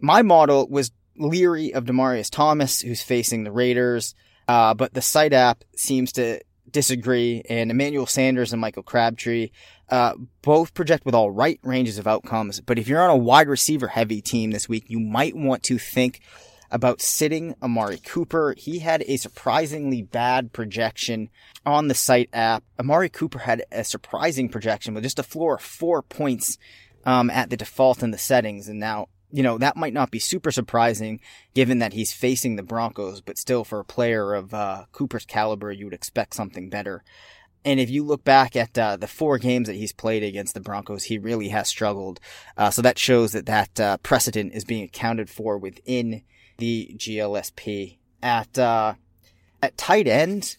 my 0.00 0.22
model 0.22 0.66
was 0.68 0.90
leery 1.16 1.72
of 1.72 1.84
Demaryius 1.84 2.30
Thomas, 2.30 2.80
who's 2.80 3.00
facing 3.00 3.44
the 3.44 3.52
Raiders. 3.52 4.14
Uh, 4.48 4.74
but 4.74 4.92
the 4.92 5.02
site 5.02 5.32
app 5.32 5.62
seems 5.76 6.12
to 6.12 6.40
disagree, 6.70 7.42
and 7.48 7.70
Emmanuel 7.70 8.06
Sanders 8.06 8.52
and 8.52 8.60
Michael 8.60 8.82
Crabtree 8.82 9.50
uh, 9.88 10.14
both 10.42 10.74
project 10.74 11.04
with 11.04 11.14
all 11.14 11.30
right 11.30 11.60
ranges 11.62 11.98
of 11.98 12.06
outcomes. 12.06 12.60
But 12.60 12.78
if 12.78 12.88
you're 12.88 13.02
on 13.02 13.10
a 13.10 13.16
wide 13.16 13.48
receiver 13.48 13.86
heavy 13.86 14.20
team 14.20 14.50
this 14.50 14.68
week, 14.68 14.84
you 14.88 14.98
might 14.98 15.36
want 15.36 15.62
to 15.64 15.78
think 15.78 16.20
about 16.70 17.00
sitting 17.00 17.54
Amari 17.62 17.98
Cooper. 17.98 18.54
He 18.56 18.80
had 18.80 19.02
a 19.06 19.16
surprisingly 19.16 20.02
bad 20.02 20.52
projection 20.52 21.30
on 21.64 21.88
the 21.88 21.94
site 21.94 22.30
app. 22.32 22.64
Amari 22.78 23.08
Cooper 23.08 23.40
had 23.40 23.64
a 23.72 23.84
surprising 23.84 24.48
projection 24.48 24.94
with 24.94 25.04
just 25.04 25.18
a 25.18 25.22
floor 25.22 25.56
of 25.56 25.62
four 25.62 26.02
points 26.02 26.58
um, 27.04 27.30
at 27.30 27.50
the 27.50 27.56
default 27.56 28.02
in 28.02 28.10
the 28.10 28.18
settings. 28.18 28.68
And 28.68 28.80
now 28.80 29.08
you 29.32 29.42
know, 29.42 29.58
that 29.58 29.76
might 29.76 29.92
not 29.92 30.10
be 30.10 30.18
super 30.18 30.50
surprising 30.50 31.20
given 31.54 31.80
that 31.80 31.92
he's 31.92 32.12
facing 32.12 32.56
the 32.56 32.62
Broncos, 32.62 33.20
but 33.20 33.38
still 33.38 33.64
for 33.64 33.80
a 33.80 33.84
player 33.84 34.34
of 34.34 34.54
uh, 34.54 34.84
Cooper's 34.92 35.24
caliber, 35.24 35.72
you 35.72 35.84
would 35.84 35.94
expect 35.94 36.34
something 36.34 36.70
better. 36.70 37.02
And 37.64 37.80
if 37.80 37.90
you 37.90 38.04
look 38.04 38.22
back 38.22 38.54
at 38.54 38.78
uh, 38.78 38.96
the 38.96 39.08
four 39.08 39.38
games 39.38 39.66
that 39.66 39.74
he's 39.74 39.92
played 39.92 40.22
against 40.22 40.54
the 40.54 40.60
Broncos, 40.60 41.04
he 41.04 41.18
really 41.18 41.48
has 41.48 41.68
struggled. 41.68 42.20
Uh, 42.56 42.70
so 42.70 42.80
that 42.82 42.98
shows 42.98 43.32
that 43.32 43.46
that 43.46 43.80
uh, 43.80 43.96
precedent 43.98 44.54
is 44.54 44.64
being 44.64 44.84
accounted 44.84 45.28
for 45.28 45.58
within 45.58 46.22
the 46.58 46.94
GLSP. 46.96 47.98
At 48.22 48.58
uh, 48.58 48.94
at 49.62 49.76
tight 49.76 50.08
end, 50.08 50.56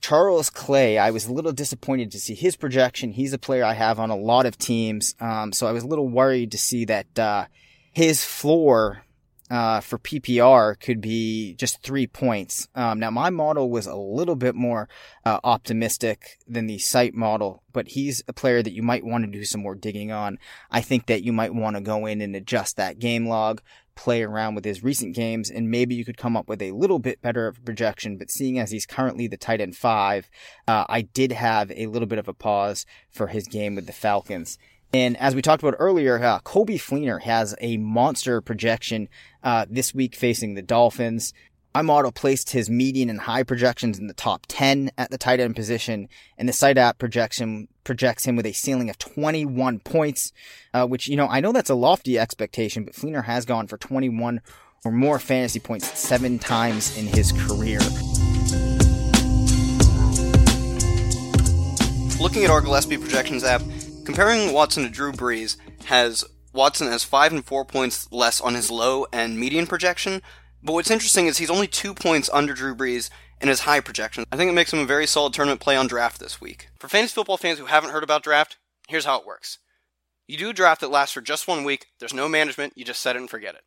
Charles 0.00 0.50
Clay, 0.50 0.98
I 0.98 1.10
was 1.10 1.26
a 1.26 1.32
little 1.32 1.52
disappointed 1.52 2.10
to 2.12 2.20
see 2.20 2.34
his 2.34 2.56
projection. 2.56 3.12
He's 3.12 3.32
a 3.32 3.38
player 3.38 3.64
I 3.64 3.74
have 3.74 3.98
on 3.98 4.10
a 4.10 4.16
lot 4.16 4.46
of 4.46 4.58
teams, 4.58 5.14
um, 5.20 5.52
so 5.52 5.66
I 5.66 5.72
was 5.72 5.84
a 5.84 5.86
little 5.86 6.08
worried 6.08 6.50
to 6.52 6.58
see 6.58 6.84
that 6.86 7.18
uh, 7.18 7.46
his 7.92 8.24
floor 8.24 9.03
uh, 9.50 9.80
for 9.80 9.98
PPR 9.98 10.78
could 10.80 11.00
be 11.00 11.54
just 11.54 11.82
three 11.82 12.06
points. 12.06 12.68
Um, 12.74 12.98
now, 12.98 13.10
my 13.10 13.30
model 13.30 13.70
was 13.70 13.86
a 13.86 13.94
little 13.94 14.36
bit 14.36 14.54
more 14.54 14.88
uh, 15.24 15.38
optimistic 15.44 16.38
than 16.48 16.66
the 16.66 16.78
site 16.78 17.14
model, 17.14 17.62
but 17.72 17.88
he's 17.88 18.22
a 18.26 18.32
player 18.32 18.62
that 18.62 18.72
you 18.72 18.82
might 18.82 19.04
want 19.04 19.24
to 19.24 19.30
do 19.30 19.44
some 19.44 19.60
more 19.60 19.74
digging 19.74 20.10
on. 20.10 20.38
I 20.70 20.80
think 20.80 21.06
that 21.06 21.22
you 21.22 21.32
might 21.32 21.54
want 21.54 21.76
to 21.76 21.82
go 21.82 22.06
in 22.06 22.22
and 22.22 22.34
adjust 22.34 22.76
that 22.76 22.98
game 22.98 23.28
log, 23.28 23.60
play 23.96 24.22
around 24.22 24.54
with 24.54 24.64
his 24.64 24.82
recent 24.82 25.14
games, 25.14 25.50
and 25.50 25.70
maybe 25.70 25.94
you 25.94 26.06
could 26.06 26.16
come 26.16 26.36
up 26.36 26.48
with 26.48 26.62
a 26.62 26.72
little 26.72 26.98
bit 26.98 27.20
better 27.20 27.46
of 27.46 27.58
a 27.58 27.62
projection. 27.62 28.16
But 28.16 28.30
seeing 28.30 28.58
as 28.58 28.70
he's 28.70 28.86
currently 28.86 29.26
the 29.28 29.36
tight 29.36 29.60
end 29.60 29.76
five, 29.76 30.30
uh, 30.66 30.86
I 30.88 31.02
did 31.02 31.32
have 31.32 31.70
a 31.72 31.86
little 31.86 32.08
bit 32.08 32.18
of 32.18 32.28
a 32.28 32.34
pause 32.34 32.86
for 33.10 33.26
his 33.26 33.46
game 33.46 33.74
with 33.74 33.86
the 33.86 33.92
Falcons. 33.92 34.58
And 34.94 35.16
as 35.16 35.34
we 35.34 35.42
talked 35.42 35.60
about 35.60 35.74
earlier, 35.80 36.22
uh, 36.22 36.38
Coby 36.38 36.76
Fleener 36.76 37.20
has 37.22 37.56
a 37.60 37.78
monster 37.78 38.40
projection 38.40 39.08
uh, 39.44 39.66
this 39.70 39.94
week 39.94 40.16
facing 40.16 40.54
the 40.54 40.62
Dolphins. 40.62 41.32
My 41.74 41.82
model 41.82 42.12
placed 42.12 42.50
his 42.50 42.70
median 42.70 43.10
and 43.10 43.20
high 43.20 43.42
projections 43.42 43.98
in 43.98 44.06
the 44.06 44.14
top 44.14 44.46
10 44.48 44.90
at 44.98 45.10
the 45.10 45.18
tight 45.18 45.40
end 45.40 45.54
position, 45.54 46.08
and 46.38 46.48
the 46.48 46.52
site 46.52 46.78
app 46.78 46.98
projection 46.98 47.68
projects 47.84 48.24
him 48.24 48.36
with 48.36 48.46
a 48.46 48.52
ceiling 48.52 48.90
of 48.90 48.98
21 48.98 49.80
points, 49.80 50.32
uh, 50.72 50.86
which, 50.86 51.08
you 51.08 51.16
know, 51.16 51.26
I 51.26 51.40
know 51.40 51.52
that's 51.52 51.70
a 51.70 51.74
lofty 51.74 52.18
expectation, 52.18 52.84
but 52.84 52.94
Fleener 52.94 53.24
has 53.24 53.44
gone 53.44 53.66
for 53.66 53.76
21 53.76 54.40
or 54.84 54.92
more 54.92 55.18
fantasy 55.18 55.60
points 55.60 55.98
seven 55.98 56.38
times 56.38 56.96
in 56.96 57.06
his 57.06 57.32
career. 57.32 57.80
Looking 62.20 62.44
at 62.44 62.50
our 62.50 62.60
Gillespie 62.60 62.98
projections 62.98 63.44
app, 63.44 63.62
Comparing 64.04 64.52
Watson 64.52 64.82
to 64.82 64.90
Drew 64.90 65.12
Brees 65.12 65.56
has 65.86 66.26
Watson 66.54 66.88
as 66.88 67.04
5 67.04 67.32
and 67.32 67.44
4 67.44 67.64
points 67.64 68.10
less 68.10 68.40
on 68.40 68.54
his 68.54 68.70
low 68.70 69.06
and 69.12 69.38
median 69.38 69.66
projection, 69.66 70.22
but 70.62 70.72
what's 70.72 70.90
interesting 70.90 71.26
is 71.26 71.38
he's 71.38 71.50
only 71.50 71.66
2 71.66 71.92
points 71.92 72.30
under 72.32 72.54
Drew 72.54 72.74
Brees 72.74 73.10
in 73.40 73.48
his 73.48 73.60
high 73.60 73.80
projection. 73.80 74.24
I 74.32 74.36
think 74.36 74.50
it 74.50 74.54
makes 74.54 74.72
him 74.72 74.78
a 74.78 74.86
very 74.86 75.06
solid 75.06 75.34
tournament 75.34 75.60
play 75.60 75.76
on 75.76 75.86
draft 75.86 76.20
this 76.20 76.40
week. 76.40 76.68
For 76.78 76.88
fantasy 76.88 77.14
football 77.14 77.36
fans 77.36 77.58
who 77.58 77.66
haven't 77.66 77.90
heard 77.90 78.04
about 78.04 78.22
draft, 78.22 78.56
here's 78.88 79.04
how 79.04 79.18
it 79.18 79.26
works. 79.26 79.58
You 80.26 80.38
do 80.38 80.50
a 80.50 80.54
draft 80.54 80.80
that 80.80 80.90
lasts 80.90 81.12
for 81.12 81.20
just 81.20 81.46
one 81.46 81.64
week, 81.64 81.86
there's 81.98 82.14
no 82.14 82.28
management, 82.28 82.72
you 82.76 82.84
just 82.84 83.02
set 83.02 83.16
it 83.16 83.18
and 83.18 83.28
forget 83.28 83.54
it. 83.54 83.62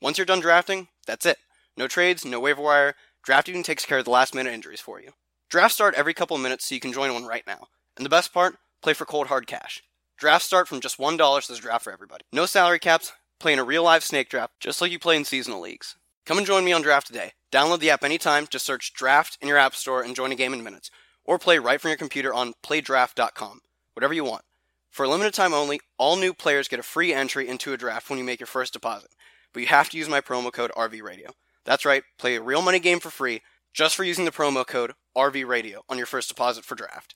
Once 0.00 0.16
you're 0.16 0.24
done 0.24 0.40
drafting, 0.40 0.88
that's 1.06 1.26
it. 1.26 1.38
No 1.76 1.88
trades, 1.88 2.24
no 2.24 2.40
waiver 2.40 2.62
wire, 2.62 2.94
draft 3.22 3.48
even 3.48 3.62
takes 3.62 3.84
care 3.84 3.98
of 3.98 4.04
the 4.06 4.10
last 4.10 4.34
minute 4.34 4.54
injuries 4.54 4.80
for 4.80 5.00
you. 5.00 5.10
Drafts 5.50 5.74
start 5.74 5.94
every 5.94 6.14
couple 6.14 6.36
of 6.36 6.42
minutes 6.42 6.66
so 6.66 6.74
you 6.74 6.80
can 6.80 6.92
join 6.92 7.12
one 7.12 7.26
right 7.26 7.44
now. 7.46 7.66
And 7.96 8.06
the 8.06 8.10
best 8.10 8.32
part, 8.32 8.56
Play 8.82 8.94
for 8.94 9.04
cold 9.04 9.26
hard 9.26 9.46
cash. 9.46 9.82
Drafts 10.20 10.44
start 10.44 10.68
from 10.68 10.80
just 10.80 10.98
$1, 10.98 11.16
so 11.16 11.50
there's 11.50 11.60
a 11.60 11.62
draft 11.62 11.82
for 11.82 11.92
everybody. 11.94 12.26
No 12.30 12.44
salary 12.44 12.78
caps, 12.78 13.14
play 13.38 13.54
in 13.54 13.58
a 13.58 13.64
real 13.64 13.82
live 13.82 14.04
snake 14.04 14.28
draft, 14.28 14.52
just 14.60 14.82
like 14.82 14.92
you 14.92 14.98
play 14.98 15.16
in 15.16 15.24
seasonal 15.24 15.62
leagues. 15.62 15.96
Come 16.26 16.36
and 16.36 16.46
join 16.46 16.62
me 16.62 16.74
on 16.74 16.82
Draft 16.82 17.06
today. 17.06 17.32
Download 17.50 17.78
the 17.78 17.88
app 17.88 18.04
anytime, 18.04 18.46
just 18.46 18.66
search 18.66 18.92
Draft 18.92 19.38
in 19.40 19.48
your 19.48 19.56
app 19.56 19.74
store 19.74 20.02
and 20.02 20.14
join 20.14 20.30
a 20.30 20.34
game 20.34 20.52
in 20.52 20.62
minutes. 20.62 20.90
Or 21.24 21.38
play 21.38 21.58
right 21.58 21.80
from 21.80 21.88
your 21.88 21.96
computer 21.96 22.34
on 22.34 22.52
playdraft.com. 22.62 23.60
Whatever 23.94 24.12
you 24.12 24.22
want. 24.24 24.42
For 24.90 25.06
a 25.06 25.08
limited 25.08 25.32
time 25.32 25.54
only, 25.54 25.80
all 25.96 26.16
new 26.16 26.34
players 26.34 26.68
get 26.68 26.78
a 26.78 26.82
free 26.82 27.14
entry 27.14 27.48
into 27.48 27.72
a 27.72 27.78
draft 27.78 28.10
when 28.10 28.18
you 28.18 28.24
make 28.24 28.40
your 28.40 28.46
first 28.46 28.74
deposit. 28.74 29.12
But 29.54 29.60
you 29.60 29.68
have 29.68 29.88
to 29.88 29.96
use 29.96 30.08
my 30.10 30.20
promo 30.20 30.52
code 30.52 30.70
RVRadio. 30.76 31.30
That's 31.64 31.86
right, 31.86 32.02
play 32.18 32.36
a 32.36 32.42
real 32.42 32.60
money 32.60 32.78
game 32.78 33.00
for 33.00 33.08
free 33.08 33.40
just 33.72 33.96
for 33.96 34.04
using 34.04 34.26
the 34.26 34.32
promo 34.32 34.66
code 34.66 34.92
RVRadio 35.16 35.78
on 35.88 35.96
your 35.96 36.06
first 36.06 36.28
deposit 36.28 36.66
for 36.66 36.74
draft. 36.74 37.14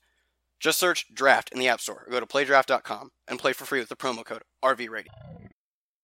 Just 0.59 0.79
search 0.79 1.13
Draft 1.13 1.51
in 1.51 1.59
the 1.59 1.67
App 1.67 1.81
Store 1.81 2.03
or 2.07 2.11
go 2.11 2.19
to 2.19 2.25
playdraft.com 2.25 3.11
and 3.27 3.39
play 3.39 3.53
for 3.53 3.65
free 3.65 3.79
with 3.79 3.89
the 3.89 3.95
promo 3.95 4.25
code 4.25 4.43
RVRadio. 4.63 5.07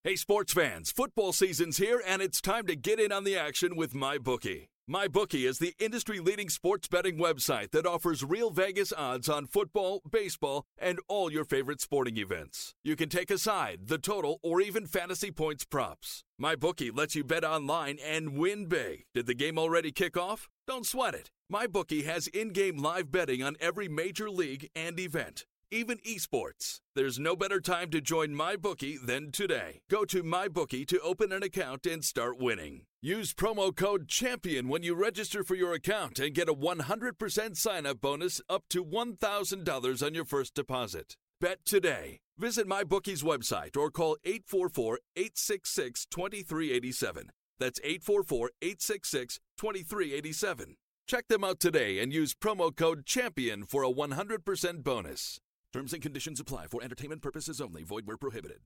Hey, 0.03 0.15
sports 0.15 0.51
fans, 0.51 0.91
football 0.91 1.31
season's 1.31 1.77
here, 1.77 2.01
and 2.05 2.23
it's 2.23 2.41
time 2.41 2.65
to 2.65 2.75
get 2.75 2.99
in 2.99 3.11
on 3.11 3.23
the 3.23 3.37
action 3.37 3.75
with 3.75 3.93
MyBookie. 3.93 4.67
MyBookie 4.89 5.47
is 5.47 5.59
the 5.59 5.75
industry 5.79 6.19
leading 6.19 6.49
sports 6.49 6.87
betting 6.87 7.17
website 7.17 7.69
that 7.69 7.85
offers 7.85 8.25
real 8.25 8.49
Vegas 8.49 8.91
odds 8.91 9.29
on 9.29 9.45
football, 9.45 10.01
baseball, 10.09 10.65
and 10.77 10.99
all 11.07 11.31
your 11.31 11.45
favorite 11.45 11.79
sporting 11.79 12.17
events. 12.17 12.73
You 12.83 12.95
can 12.95 13.07
take 13.07 13.29
a 13.29 13.37
side, 13.37 13.81
the 13.85 13.99
total, 13.99 14.39
or 14.41 14.59
even 14.59 14.87
fantasy 14.87 15.29
points 15.29 15.63
props. 15.65 16.23
MyBookie 16.41 16.97
lets 16.97 17.15
you 17.15 17.23
bet 17.23 17.43
online 17.43 17.99
and 18.03 18.35
win 18.35 18.65
big. 18.65 19.05
Did 19.13 19.27
the 19.27 19.35
game 19.35 19.59
already 19.59 19.91
kick 19.91 20.17
off? 20.17 20.49
Don't 20.71 20.85
sweat 20.85 21.15
it. 21.15 21.31
MyBookie 21.51 22.05
has 22.05 22.27
in 22.27 22.53
game 22.53 22.77
live 22.77 23.11
betting 23.11 23.43
on 23.43 23.57
every 23.59 23.89
major 23.89 24.29
league 24.29 24.69
and 24.73 24.97
event, 25.01 25.45
even 25.69 25.97
esports. 25.97 26.79
There's 26.95 27.19
no 27.19 27.35
better 27.35 27.59
time 27.59 27.89
to 27.89 27.99
join 27.99 28.29
MyBookie 28.29 29.05
than 29.05 29.33
today. 29.33 29.81
Go 29.89 30.05
to 30.05 30.23
MyBookie 30.23 30.87
to 30.87 31.01
open 31.01 31.33
an 31.33 31.43
account 31.43 31.85
and 31.85 32.05
start 32.05 32.39
winning. 32.39 32.83
Use 33.01 33.33
promo 33.33 33.75
code 33.75 34.07
CHAMPION 34.07 34.69
when 34.69 34.81
you 34.81 34.95
register 34.95 35.43
for 35.43 35.55
your 35.55 35.73
account 35.73 36.19
and 36.19 36.33
get 36.33 36.47
a 36.47 36.53
100% 36.53 37.57
sign 37.57 37.85
up 37.85 37.99
bonus 37.99 38.39
up 38.49 38.63
to 38.69 38.81
$1,000 38.81 40.05
on 40.05 40.13
your 40.13 40.23
first 40.23 40.53
deposit. 40.53 41.17
Bet 41.41 41.65
today. 41.65 42.21
Visit 42.37 42.65
MyBookie's 42.65 43.23
website 43.23 43.75
or 43.75 43.91
call 43.91 44.15
844 44.23 44.99
866 45.17 46.05
2387. 46.05 47.31
That's 47.61 47.79
844 47.83 48.51
866 48.63 49.39
2387. 49.55 50.77
Check 51.05 51.27
them 51.27 51.43
out 51.43 51.59
today 51.59 51.99
and 51.99 52.11
use 52.11 52.33
promo 52.33 52.75
code 52.75 53.05
CHAMPION 53.05 53.65
for 53.65 53.83
a 53.83 53.91
100% 53.91 54.83
bonus. 54.83 55.39
Terms 55.71 55.93
and 55.93 56.01
conditions 56.01 56.39
apply 56.39 56.65
for 56.65 56.81
entertainment 56.81 57.21
purposes 57.21 57.61
only, 57.61 57.83
void 57.83 58.07
where 58.07 58.17
prohibited. 58.17 58.61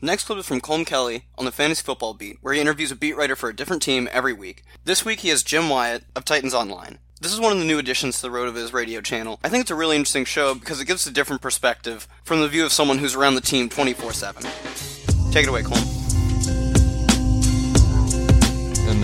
Next 0.00 0.24
clip 0.24 0.38
is 0.38 0.46
from 0.46 0.62
Colm 0.62 0.86
Kelly 0.86 1.26
on 1.36 1.44
the 1.44 1.52
Fantasy 1.52 1.82
Football 1.82 2.14
Beat, 2.14 2.38
where 2.40 2.54
he 2.54 2.60
interviews 2.60 2.90
a 2.90 2.96
beat 2.96 3.16
writer 3.16 3.36
for 3.36 3.50
a 3.50 3.54
different 3.54 3.82
team 3.82 4.08
every 4.10 4.32
week. 4.32 4.62
This 4.84 5.04
week 5.04 5.20
he 5.20 5.28
has 5.28 5.42
Jim 5.42 5.68
Wyatt 5.68 6.04
of 6.16 6.24
Titans 6.24 6.54
Online. 6.54 6.98
This 7.20 7.34
is 7.34 7.40
one 7.40 7.52
of 7.52 7.58
the 7.58 7.66
new 7.66 7.78
additions 7.78 8.16
to 8.16 8.22
the 8.22 8.34
RotoViz 8.34 8.72
radio 8.72 9.02
channel. 9.02 9.38
I 9.44 9.50
think 9.50 9.60
it's 9.60 9.70
a 9.70 9.76
really 9.76 9.96
interesting 9.96 10.24
show 10.24 10.54
because 10.54 10.80
it 10.80 10.86
gives 10.86 11.06
a 11.06 11.12
different 11.12 11.42
perspective 11.42 12.08
from 12.24 12.40
the 12.40 12.48
view 12.48 12.64
of 12.64 12.72
someone 12.72 12.98
who's 12.98 13.14
around 13.14 13.34
the 13.34 13.42
team 13.42 13.68
24 13.68 14.14
7. 14.14 14.42
Take 15.30 15.44
it 15.44 15.50
away, 15.50 15.62
Colm. 15.62 16.01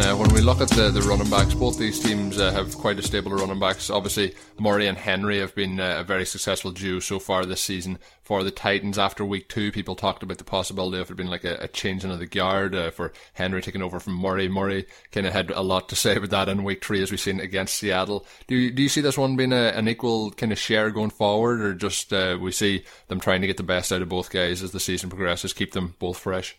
Uh, 0.01 0.15
when 0.15 0.33
we 0.33 0.41
look 0.41 0.61
at 0.61 0.69
the, 0.71 0.91
the 0.91 1.03
running 1.03 1.29
backs, 1.29 1.55
both 1.55 1.77
these 1.77 1.99
teams 1.99 2.39
uh, 2.39 2.53
have 2.53 2.75
quite 2.79 2.99
a 2.99 3.03
stable 3.03 3.33
of 3.35 3.41
running 3.41 3.59
backs. 3.59 3.91
Obviously, 3.91 4.33
Murray 4.59 4.87
and 4.87 4.97
Henry 4.97 5.39
have 5.41 5.55
been 5.57 5.81
uh, 5.81 5.97
a 5.99 6.05
very 6.05 6.25
successful 6.25 6.71
duo 6.71 7.01
so 7.01 7.19
far 7.19 7.45
this 7.45 7.61
season. 7.61 7.99
For 8.23 8.45
the 8.45 8.53
Titans, 8.53 8.97
after 8.97 9.25
week 9.25 9.49
two, 9.49 9.73
people 9.73 9.97
talked 9.97 10.23
about 10.23 10.39
the 10.39 10.45
possibility 10.45 10.99
of 10.99 11.11
it 11.11 11.17
being 11.17 11.29
like 11.29 11.45
a, 11.45 11.57
a 11.57 11.69
changing 11.69 12.13
of 12.13 12.21
the 12.21 12.27
guard 12.27 12.75
uh, 12.77 12.91
for 12.91 13.13
Henry 13.33 13.61
taking 13.61 13.83
over 13.83 13.99
from 13.99 14.15
Murray. 14.15 14.49
Murray 14.49 14.87
kind 15.11 15.27
of 15.27 15.33
had 15.33 15.51
a 15.51 15.63
lot 15.63 15.89
to 15.89 15.97
say 15.97 16.17
about 16.17 16.31
that 16.31 16.49
in 16.49 16.63
week 16.63 16.85
three, 16.85 17.03
as 17.03 17.11
we've 17.11 17.21
seen 17.21 17.41
against 17.41 17.77
Seattle. 17.77 18.25
Do 18.47 18.55
you, 18.55 18.71
do 18.71 18.83
you 18.83 18.89
see 18.89 19.01
this 19.01 19.19
one 19.19 19.37
being 19.37 19.53
a, 19.53 19.73
an 19.75 19.89
equal 19.89 20.31
kind 20.31 20.53
of 20.53 20.59
share 20.59 20.91
going 20.91 21.11
forward, 21.11 21.61
or 21.61 21.75
just 21.75 22.13
uh, 22.13 22.39
we 22.41 22.53
see 22.53 22.85
them 23.09 23.19
trying 23.19 23.41
to 23.41 23.49
get 23.49 23.57
the 23.57 23.63
best 23.63 23.93
out 23.93 24.03
of 24.03 24.09
both 24.09 24.31
guys 24.31 24.63
as 24.63 24.71
the 24.71 24.81
season 24.81 25.11
progresses, 25.11 25.53
keep 25.53 25.73
them 25.73 25.97
both 25.99 26.19
fresh? 26.19 26.57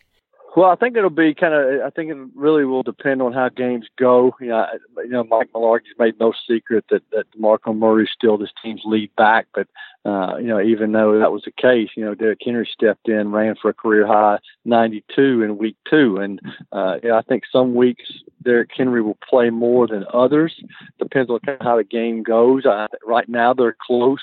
Well, 0.56 0.68
I 0.68 0.74
think 0.74 0.96
it'll 0.96 1.10
be 1.10 1.32
kind 1.32 1.54
of. 1.54 1.82
I 1.82 1.90
think 1.90 2.10
it 2.10 2.16
really 2.34 2.64
will 2.64 2.82
depend 2.82 3.22
on 3.22 3.32
how 3.32 3.48
games 3.50 3.86
go. 3.96 4.34
You 4.40 4.48
know, 4.48 4.66
you 4.96 5.10
know, 5.10 5.22
Mike 5.22 5.50
Mularkey's 5.54 5.98
made 5.98 6.18
no 6.18 6.32
secret 6.48 6.84
that 6.90 7.02
that 7.12 7.26
Marco 7.38 7.72
Murray 7.72 8.08
still 8.12 8.36
this 8.36 8.50
team's 8.60 8.82
lead 8.84 9.14
back, 9.14 9.46
but 9.54 9.68
uh, 10.04 10.38
you 10.38 10.48
know, 10.48 10.60
even 10.60 10.90
though 10.90 11.18
that 11.20 11.30
was 11.30 11.42
the 11.44 11.52
case, 11.52 11.90
you 11.96 12.04
know, 12.04 12.16
Derrick 12.16 12.40
Henry 12.44 12.68
stepped 12.72 13.08
in, 13.08 13.30
ran 13.30 13.54
for 13.60 13.70
a 13.70 13.74
career 13.74 14.06
high 14.06 14.38
92 14.64 15.42
in 15.42 15.56
week 15.56 15.76
two, 15.88 16.16
and 16.16 16.40
uh, 16.72 16.96
you 17.00 17.10
know, 17.10 17.16
I 17.16 17.22
think 17.22 17.44
some 17.52 17.74
weeks 17.76 18.04
Derrick 18.42 18.70
Henry 18.76 19.02
will 19.02 19.18
play 19.28 19.50
more 19.50 19.86
than 19.86 20.04
others. 20.12 20.54
Depends 20.98 21.30
on 21.30 21.38
kind 21.46 21.60
of 21.60 21.64
how 21.64 21.76
the 21.76 21.84
game 21.84 22.24
goes. 22.24 22.66
I, 22.66 22.88
right 23.06 23.28
now, 23.28 23.54
they're 23.54 23.76
close 23.86 24.22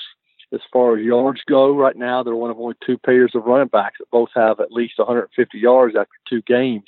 as 0.52 0.60
far 0.72 0.96
as 0.96 1.04
yards 1.04 1.42
go, 1.46 1.74
right 1.74 1.96
now 1.96 2.22
they're 2.22 2.34
one 2.34 2.50
of 2.50 2.58
only 2.58 2.74
two 2.84 2.98
pairs 2.98 3.32
of 3.34 3.44
running 3.44 3.68
backs 3.68 3.98
that 3.98 4.10
both 4.10 4.30
have 4.34 4.60
at 4.60 4.72
least 4.72 4.98
150 4.98 5.58
yards 5.58 5.94
after 5.96 6.16
two 6.28 6.42
games. 6.42 6.86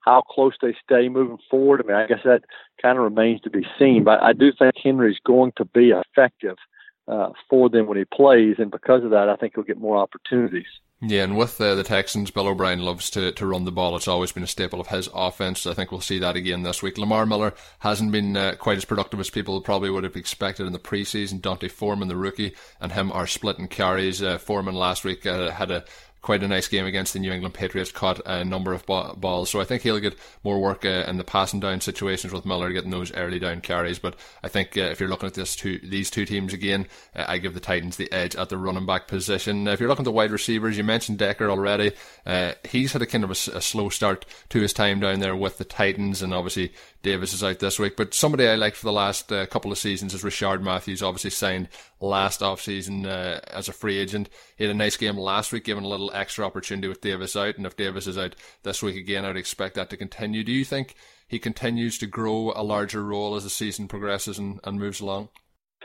How 0.00 0.22
close 0.22 0.54
they 0.60 0.74
stay 0.82 1.08
moving 1.08 1.38
forward, 1.50 1.82
I 1.84 1.86
mean, 1.86 1.96
I 1.96 2.06
guess 2.06 2.20
that 2.24 2.42
kind 2.80 2.96
of 2.96 3.04
remains 3.04 3.42
to 3.42 3.50
be 3.50 3.66
seen. 3.78 4.02
But 4.02 4.22
I 4.22 4.32
do 4.32 4.50
think 4.58 4.74
Henry's 4.82 5.20
going 5.24 5.52
to 5.56 5.64
be 5.66 5.90
effective 5.90 6.56
uh, 7.06 7.30
for 7.48 7.68
them 7.68 7.86
when 7.86 7.98
he 7.98 8.04
plays, 8.04 8.56
and 8.58 8.70
because 8.70 9.04
of 9.04 9.10
that, 9.10 9.28
I 9.28 9.36
think 9.36 9.54
he'll 9.54 9.64
get 9.64 9.78
more 9.78 9.98
opportunities. 9.98 10.66
Yeah, 11.02 11.24
and 11.24 11.34
with 11.34 11.58
uh, 11.58 11.74
the 11.76 11.82
Texans, 11.82 12.30
Bill 12.30 12.46
O'Brien 12.46 12.80
loves 12.80 13.08
to, 13.10 13.32
to 13.32 13.46
run 13.46 13.64
the 13.64 13.72
ball. 13.72 13.96
It's 13.96 14.06
always 14.06 14.32
been 14.32 14.42
a 14.42 14.46
staple 14.46 14.82
of 14.82 14.88
his 14.88 15.08
offense. 15.14 15.66
I 15.66 15.72
think 15.72 15.90
we'll 15.90 16.02
see 16.02 16.18
that 16.18 16.36
again 16.36 16.62
this 16.62 16.82
week. 16.82 16.98
Lamar 16.98 17.24
Miller 17.24 17.54
hasn't 17.78 18.12
been 18.12 18.36
uh, 18.36 18.54
quite 18.58 18.76
as 18.76 18.84
productive 18.84 19.18
as 19.18 19.30
people 19.30 19.62
probably 19.62 19.88
would 19.88 20.04
have 20.04 20.14
expected 20.14 20.66
in 20.66 20.74
the 20.74 20.78
preseason. 20.78 21.40
D'Onta 21.40 21.70
Foreman, 21.70 22.08
the 22.08 22.16
rookie, 22.16 22.54
and 22.82 22.92
him 22.92 23.10
are 23.12 23.26
splitting 23.26 23.68
carries. 23.68 24.22
Uh, 24.22 24.36
Foreman 24.36 24.74
last 24.74 25.02
week 25.02 25.24
uh, 25.24 25.50
had 25.52 25.70
a 25.70 25.86
quite 26.22 26.42
a 26.42 26.48
nice 26.48 26.68
game 26.68 26.86
against 26.86 27.12
the 27.12 27.18
New 27.18 27.32
England 27.32 27.54
Patriots, 27.54 27.90
caught 27.90 28.20
a 28.26 28.44
number 28.44 28.72
of 28.72 28.84
balls. 28.86 29.50
So 29.50 29.60
I 29.60 29.64
think 29.64 29.82
he'll 29.82 29.98
get 29.98 30.18
more 30.44 30.60
work 30.60 30.84
uh, 30.84 31.04
in 31.06 31.16
the 31.16 31.24
passing 31.24 31.60
down 31.60 31.80
situations 31.80 32.32
with 32.32 32.44
Miller 32.44 32.72
getting 32.72 32.90
those 32.90 33.12
early 33.14 33.38
down 33.38 33.60
carries. 33.60 33.98
But 33.98 34.16
I 34.42 34.48
think 34.48 34.76
uh, 34.76 34.82
if 34.82 35.00
you're 35.00 35.08
looking 35.08 35.26
at 35.26 35.34
this 35.34 35.56
two, 35.56 35.78
these 35.82 36.10
two 36.10 36.26
teams 36.26 36.52
again, 36.52 36.86
uh, 37.14 37.24
I 37.26 37.38
give 37.38 37.54
the 37.54 37.60
Titans 37.60 37.96
the 37.96 38.12
edge 38.12 38.36
at 38.36 38.48
the 38.48 38.58
running 38.58 38.86
back 38.86 39.08
position. 39.08 39.66
if 39.66 39.80
you're 39.80 39.88
looking 39.88 40.02
at 40.02 40.04
the 40.04 40.12
wide 40.12 40.30
receivers, 40.30 40.76
you 40.76 40.84
mentioned 40.84 41.18
Decker 41.18 41.50
already. 41.50 41.92
Uh, 42.26 42.52
he's 42.68 42.92
had 42.92 43.02
a 43.02 43.06
kind 43.06 43.24
of 43.24 43.30
a, 43.30 43.56
a, 43.56 43.60
slow 43.60 43.88
start 43.88 44.26
to 44.50 44.60
his 44.60 44.72
time 44.72 45.00
down 45.00 45.20
there 45.20 45.36
with 45.36 45.58
the 45.58 45.64
Titans, 45.64 46.22
and 46.22 46.34
obviously 46.34 46.72
Davis 47.02 47.32
is 47.32 47.42
out 47.42 47.58
this 47.60 47.78
week. 47.78 47.96
But 47.96 48.14
somebody 48.14 48.46
I 48.46 48.56
liked 48.56 48.76
for 48.76 48.86
the 48.86 48.92
last 48.92 49.32
uh, 49.32 49.46
couple 49.46 49.72
of 49.72 49.78
seasons 49.78 50.12
is 50.12 50.22
Rishard 50.22 50.62
Matthews, 50.62 51.02
obviously 51.02 51.30
signed 51.30 51.68
last 52.00 52.40
offseason 52.40 53.06
uh, 53.06 53.40
as 53.48 53.68
a 53.68 53.72
free 53.72 53.98
agent. 53.98 54.28
He 54.56 54.64
had 54.64 54.70
a 54.70 54.78
nice 54.78 54.96
game 54.96 55.16
last 55.16 55.52
week, 55.52 55.64
given 55.64 55.84
a 55.84 55.88
little 55.88 56.10
extra 56.12 56.44
opportunity 56.44 56.88
with 56.88 57.00
Davis 57.00 57.36
out. 57.36 57.56
And 57.56 57.66
if 57.66 57.76
Davis 57.76 58.06
is 58.06 58.18
out 58.18 58.34
this 58.62 58.82
week 58.82 58.96
again, 58.96 59.24
I'd 59.24 59.36
expect 59.36 59.74
that 59.74 59.90
to 59.90 59.96
continue. 59.96 60.42
Do 60.42 60.52
you 60.52 60.64
think 60.64 60.94
he 61.28 61.38
continues 61.38 61.98
to 61.98 62.06
grow 62.06 62.52
a 62.56 62.62
larger 62.62 63.04
role 63.04 63.34
as 63.36 63.44
the 63.44 63.50
season 63.50 63.88
progresses 63.88 64.38
and, 64.38 64.60
and 64.64 64.80
moves 64.80 65.00
along? 65.00 65.28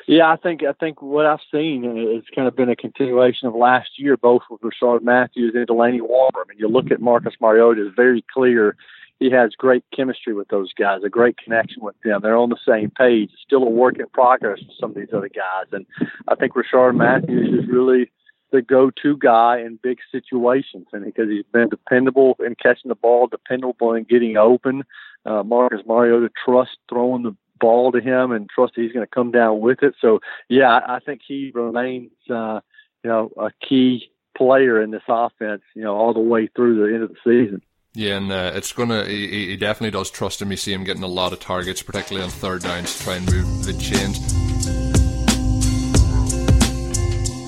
Yeah, 0.07 0.31
I 0.31 0.36
think 0.36 0.62
I 0.63 0.74
think 0.74 1.01
what 1.01 1.25
I've 1.25 1.39
seen 1.51 1.84
has 2.13 2.24
kind 2.36 2.48
of 2.48 2.55
been 2.55 2.69
a 2.69 2.75
continuation 2.75 3.48
of 3.48 3.55
last 3.55 3.89
year, 3.98 4.17
both 4.17 4.43
with 4.51 4.62
Rishard 4.62 5.01
Matthews 5.01 5.53
and 5.55 5.67
Delanie 5.67 6.01
Walker. 6.01 6.41
I 6.41 6.48
mean, 6.48 6.60
you 6.60 6.67
look 6.67 6.91
at 6.91 7.01
Marcus 7.01 7.34
Mariota; 7.41 7.88
it's 7.88 7.95
very 7.95 8.24
clear 8.31 8.75
he 9.19 9.31
has 9.31 9.51
great 9.57 9.84
chemistry 9.95 10.34
with 10.34 10.48
those 10.50 10.74
guys, 10.74 11.01
a 11.03 11.10
great 11.10 11.38
connection 11.38 11.81
with 11.81 11.95
them. 12.03 12.19
They're 12.22 12.38
on 12.38 12.50
the 12.50 12.57
same 12.67 12.91
page. 12.91 13.29
It's 13.34 13.41
still 13.41 13.63
a 13.63 13.69
work 13.69 13.98
in 14.00 14.07
progress 14.07 14.60
with 14.60 14.77
some 14.79 14.91
of 14.91 14.95
these 14.95 15.13
other 15.13 15.29
guys. 15.29 15.67
And 15.72 15.86
I 16.27 16.36
think 16.36 16.53
Rishard 16.53 16.95
Matthews 16.95 17.63
is 17.63 17.69
really 17.69 18.12
the 18.51 18.62
go-to 18.62 19.17
guy 19.17 19.60
in 19.60 19.79
big 19.81 20.00
situations, 20.12 20.88
and 20.93 21.03
because 21.03 21.29
he's 21.29 21.45
been 21.51 21.69
dependable 21.69 22.36
in 22.45 22.55
catching 22.55 22.89
the 22.89 22.95
ball, 22.95 23.27
dependable 23.27 23.93
in 23.93 24.03
getting 24.03 24.38
open. 24.38 24.84
Uh, 25.25 25.43
Marcus 25.43 25.81
Mariota 25.88 26.29
trusts 26.45 26.77
throwing 26.88 27.24
the 27.24 27.36
ball 27.60 27.91
to 27.91 28.01
him 28.01 28.31
and 28.31 28.50
trust 28.50 28.74
he's 28.75 28.91
going 28.91 29.05
to 29.05 29.12
come 29.12 29.31
down 29.31 29.60
with 29.60 29.81
it. 29.81 29.95
So 30.00 30.19
yeah, 30.50 30.69
I, 30.69 30.98
I 30.98 31.00
think 31.00 31.22
he 31.25 31.51
remains, 31.53 32.12
uh, 32.29 32.60
you 33.03 33.10
know, 33.10 33.31
a 33.38 33.50
key 33.67 34.12
player 34.37 34.81
in 34.81 34.92
this 34.92 35.03
offense, 35.07 35.63
you 35.74 35.83
know, 35.83 35.96
all 35.96 36.13
the 36.13 36.20
way 36.20 36.48
through 36.48 36.85
the 36.85 36.94
end 36.94 37.03
of 37.03 37.09
the 37.09 37.16
season. 37.24 37.61
Yeah, 37.96 38.18
and 38.18 38.29
uh, 38.29 38.51
it's 38.53 38.74
gonna. 38.74 39.05
He, 39.05 39.48
he, 39.48 39.58
definitely 39.58 39.92
does 39.92 40.12
trust 40.12 40.42
him. 40.42 40.51
You 40.51 40.58
see 40.58 40.74
him 40.74 40.84
getting 40.84 41.03
a 41.03 41.08
lot 41.08 41.31
of 41.31 41.40
targets, 41.40 41.81
particularly 41.81 42.25
on 42.25 42.29
third 42.29 42.62
downs, 42.62 42.98
to 42.98 43.03
try 43.03 43.16
and 43.16 43.25
move 43.31 43.66
the 43.66 43.72
chains. 43.74 44.20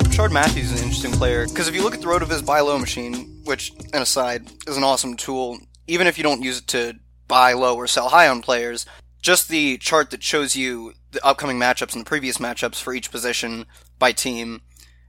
Rishard 0.08 0.32
Matthews 0.32 0.72
is 0.72 0.80
an 0.80 0.86
interesting 0.86 1.12
player 1.12 1.46
because 1.48 1.68
if 1.68 1.76
you 1.76 1.84
look 1.84 1.94
at 1.94 2.02
the 2.02 2.08
RotoViz 2.08 2.46
buy 2.46 2.62
low 2.62 2.80
machine, 2.80 3.42
which, 3.44 3.74
an 3.92 4.02
aside, 4.02 4.50
is 4.68 4.78
an 4.78 4.86
awesome 4.86 5.18
tool, 5.18 5.60
even 5.86 6.08
if 6.08 6.18
you 6.18 6.24
don't 6.24 6.42
use 6.42 6.60
it 6.60 6.68
to 6.68 6.94
buy 7.28 7.52
low 7.52 7.76
or 7.76 7.86
sell 7.86 8.08
high 8.08 8.30
on 8.30 8.42
players, 8.42 8.86
just 9.22 9.50
the 9.50 9.78
chart 9.78 10.12
that 10.12 10.24
shows 10.24 10.56
you 10.56 10.94
the 11.12 11.24
upcoming 11.26 11.60
matchups 11.60 11.94
and 11.94 12.06
the 12.06 12.10
previous 12.10 12.38
matchups 12.38 12.82
for 12.82 12.94
each 12.94 13.12
position 13.12 13.66
by 14.00 14.14
team 14.14 14.62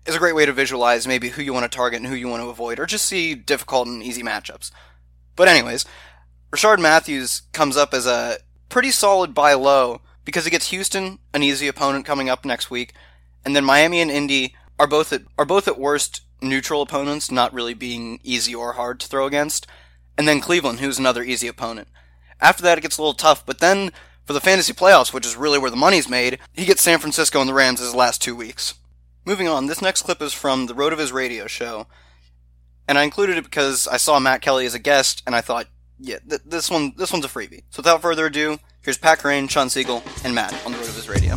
is 0.04 0.16
a 0.16 0.18
great 0.18 0.34
way 0.34 0.46
to 0.46 0.52
visualize 0.52 1.06
maybe 1.06 1.28
who 1.28 1.42
you 1.42 1.52
want 1.52 1.70
to 1.70 1.76
target 1.76 1.98
and 2.00 2.06
who 2.06 2.14
you 2.14 2.26
want 2.26 2.42
to 2.42 2.48
avoid, 2.48 2.80
or 2.80 2.86
just 2.86 3.06
see 3.06 3.34
difficult 3.34 3.86
and 3.86 4.02
easy 4.02 4.22
matchups. 4.22 4.72
But 5.38 5.46
anyways, 5.46 5.86
Rishard 6.50 6.80
Matthews 6.80 7.42
comes 7.52 7.76
up 7.76 7.94
as 7.94 8.06
a 8.06 8.38
pretty 8.68 8.90
solid 8.90 9.34
buy 9.34 9.54
low 9.54 10.00
because 10.24 10.44
he 10.44 10.50
gets 10.50 10.70
Houston, 10.70 11.20
an 11.32 11.44
easy 11.44 11.68
opponent 11.68 12.04
coming 12.04 12.28
up 12.28 12.44
next 12.44 12.72
week, 12.72 12.92
and 13.44 13.54
then 13.54 13.64
Miami 13.64 14.00
and 14.00 14.10
Indy 14.10 14.56
are 14.80 14.88
both 14.88 15.12
at 15.12 15.22
are 15.38 15.44
both 15.44 15.68
at 15.68 15.78
worst 15.78 16.22
neutral 16.42 16.82
opponents, 16.82 17.30
not 17.30 17.54
really 17.54 17.72
being 17.72 18.18
easy 18.24 18.52
or 18.52 18.72
hard 18.72 18.98
to 18.98 19.06
throw 19.06 19.26
against, 19.26 19.64
and 20.18 20.26
then 20.26 20.40
Cleveland, 20.40 20.80
who's 20.80 20.98
another 20.98 21.22
easy 21.22 21.46
opponent. 21.46 21.86
After 22.40 22.64
that, 22.64 22.76
it 22.76 22.80
gets 22.80 22.98
a 22.98 23.00
little 23.00 23.14
tough, 23.14 23.46
but 23.46 23.60
then 23.60 23.92
for 24.24 24.32
the 24.32 24.40
fantasy 24.40 24.72
playoffs, 24.72 25.12
which 25.12 25.24
is 25.24 25.36
really 25.36 25.58
where 25.58 25.70
the 25.70 25.76
money's 25.76 26.08
made, 26.08 26.40
he 26.52 26.64
gets 26.64 26.82
San 26.82 26.98
Francisco 26.98 27.40
and 27.40 27.48
the 27.48 27.54
Rams 27.54 27.78
his 27.78 27.94
last 27.94 28.20
two 28.20 28.34
weeks. 28.34 28.74
Moving 29.24 29.46
on, 29.46 29.66
this 29.66 29.80
next 29.80 30.02
clip 30.02 30.20
is 30.20 30.32
from 30.32 30.66
the 30.66 30.74
RotoViz 30.74 31.12
radio 31.12 31.46
show, 31.46 31.86
and 32.88 32.96
I 32.98 33.04
included 33.04 33.36
it 33.36 33.44
because 33.44 33.86
I 33.86 33.98
saw 33.98 34.18
Matt 34.18 34.40
Kelly 34.40 34.64
as 34.64 34.74
a 34.74 34.78
guest, 34.78 35.22
and 35.26 35.36
I 35.36 35.42
thought, 35.42 35.66
yeah, 35.98 36.18
th- 36.28 36.40
this 36.46 36.70
one, 36.70 36.94
this 36.96 37.12
one's 37.12 37.26
a 37.26 37.28
freebie. 37.28 37.62
So 37.70 37.80
without 37.80 38.00
further 38.00 38.26
ado, 38.26 38.58
here's 38.80 38.96
Pat 38.96 39.18
Kerrane, 39.18 39.50
Sean 39.50 39.68
Siegele, 39.68 40.02
and 40.24 40.34
Matt 40.34 40.54
on 40.64 40.72
the 40.72 40.78
RotoViz 40.78 41.08
radio. 41.08 41.36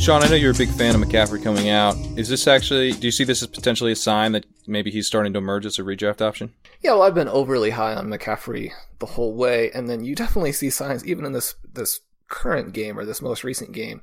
Shawn, 0.00 0.22
I 0.22 0.28
know 0.28 0.34
you're 0.34 0.52
a 0.52 0.54
big 0.54 0.70
fan 0.70 0.94
of 0.94 1.00
McCaffrey 1.02 1.42
coming 1.44 1.68
out. 1.68 1.94
Is 2.16 2.28
this 2.28 2.48
actually? 2.48 2.92
Do 2.92 3.06
you 3.06 3.12
see 3.12 3.24
this 3.24 3.42
as 3.42 3.48
potentially 3.48 3.92
a 3.92 3.96
sign 3.96 4.32
that 4.32 4.46
maybe 4.66 4.90
he's 4.90 5.06
starting 5.06 5.34
to 5.34 5.38
emerge 5.38 5.66
as 5.66 5.78
a 5.78 5.82
redraft 5.82 6.22
option? 6.22 6.54
Yeah, 6.80 6.92
well, 6.92 7.02
I've 7.02 7.14
been 7.14 7.28
overly 7.28 7.70
high 7.70 7.94
on 7.94 8.08
McCaffrey 8.08 8.72
the 8.98 9.06
whole 9.06 9.34
way, 9.34 9.70
and 9.72 9.90
then 9.90 10.02
you 10.02 10.14
definitely 10.16 10.52
see 10.52 10.70
signs 10.70 11.06
even 11.06 11.26
in 11.26 11.32
this 11.32 11.54
this 11.70 12.00
current 12.28 12.72
game 12.72 12.98
or 12.98 13.04
this 13.04 13.20
most 13.20 13.44
recent 13.44 13.72
game 13.72 14.00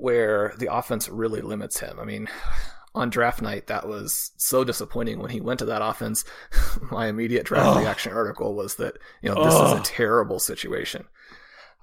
where 0.00 0.54
the 0.58 0.72
offense 0.72 1.08
really 1.08 1.40
limits 1.42 1.78
him. 1.80 1.98
I 2.00 2.04
mean, 2.04 2.28
on 2.94 3.10
draft 3.10 3.40
night, 3.40 3.68
that 3.68 3.86
was 3.86 4.32
so 4.36 4.64
disappointing 4.64 5.20
when 5.20 5.30
he 5.30 5.40
went 5.40 5.60
to 5.60 5.66
that 5.66 5.82
offense. 5.82 6.24
My 6.90 7.06
immediate 7.06 7.46
draft 7.46 7.76
oh. 7.76 7.80
reaction 7.80 8.12
article 8.12 8.54
was 8.54 8.76
that, 8.76 8.98
you 9.22 9.32
know, 9.32 9.44
this 9.44 9.54
oh. 9.54 9.74
is 9.74 9.80
a 9.80 9.84
terrible 9.84 10.40
situation. 10.40 11.04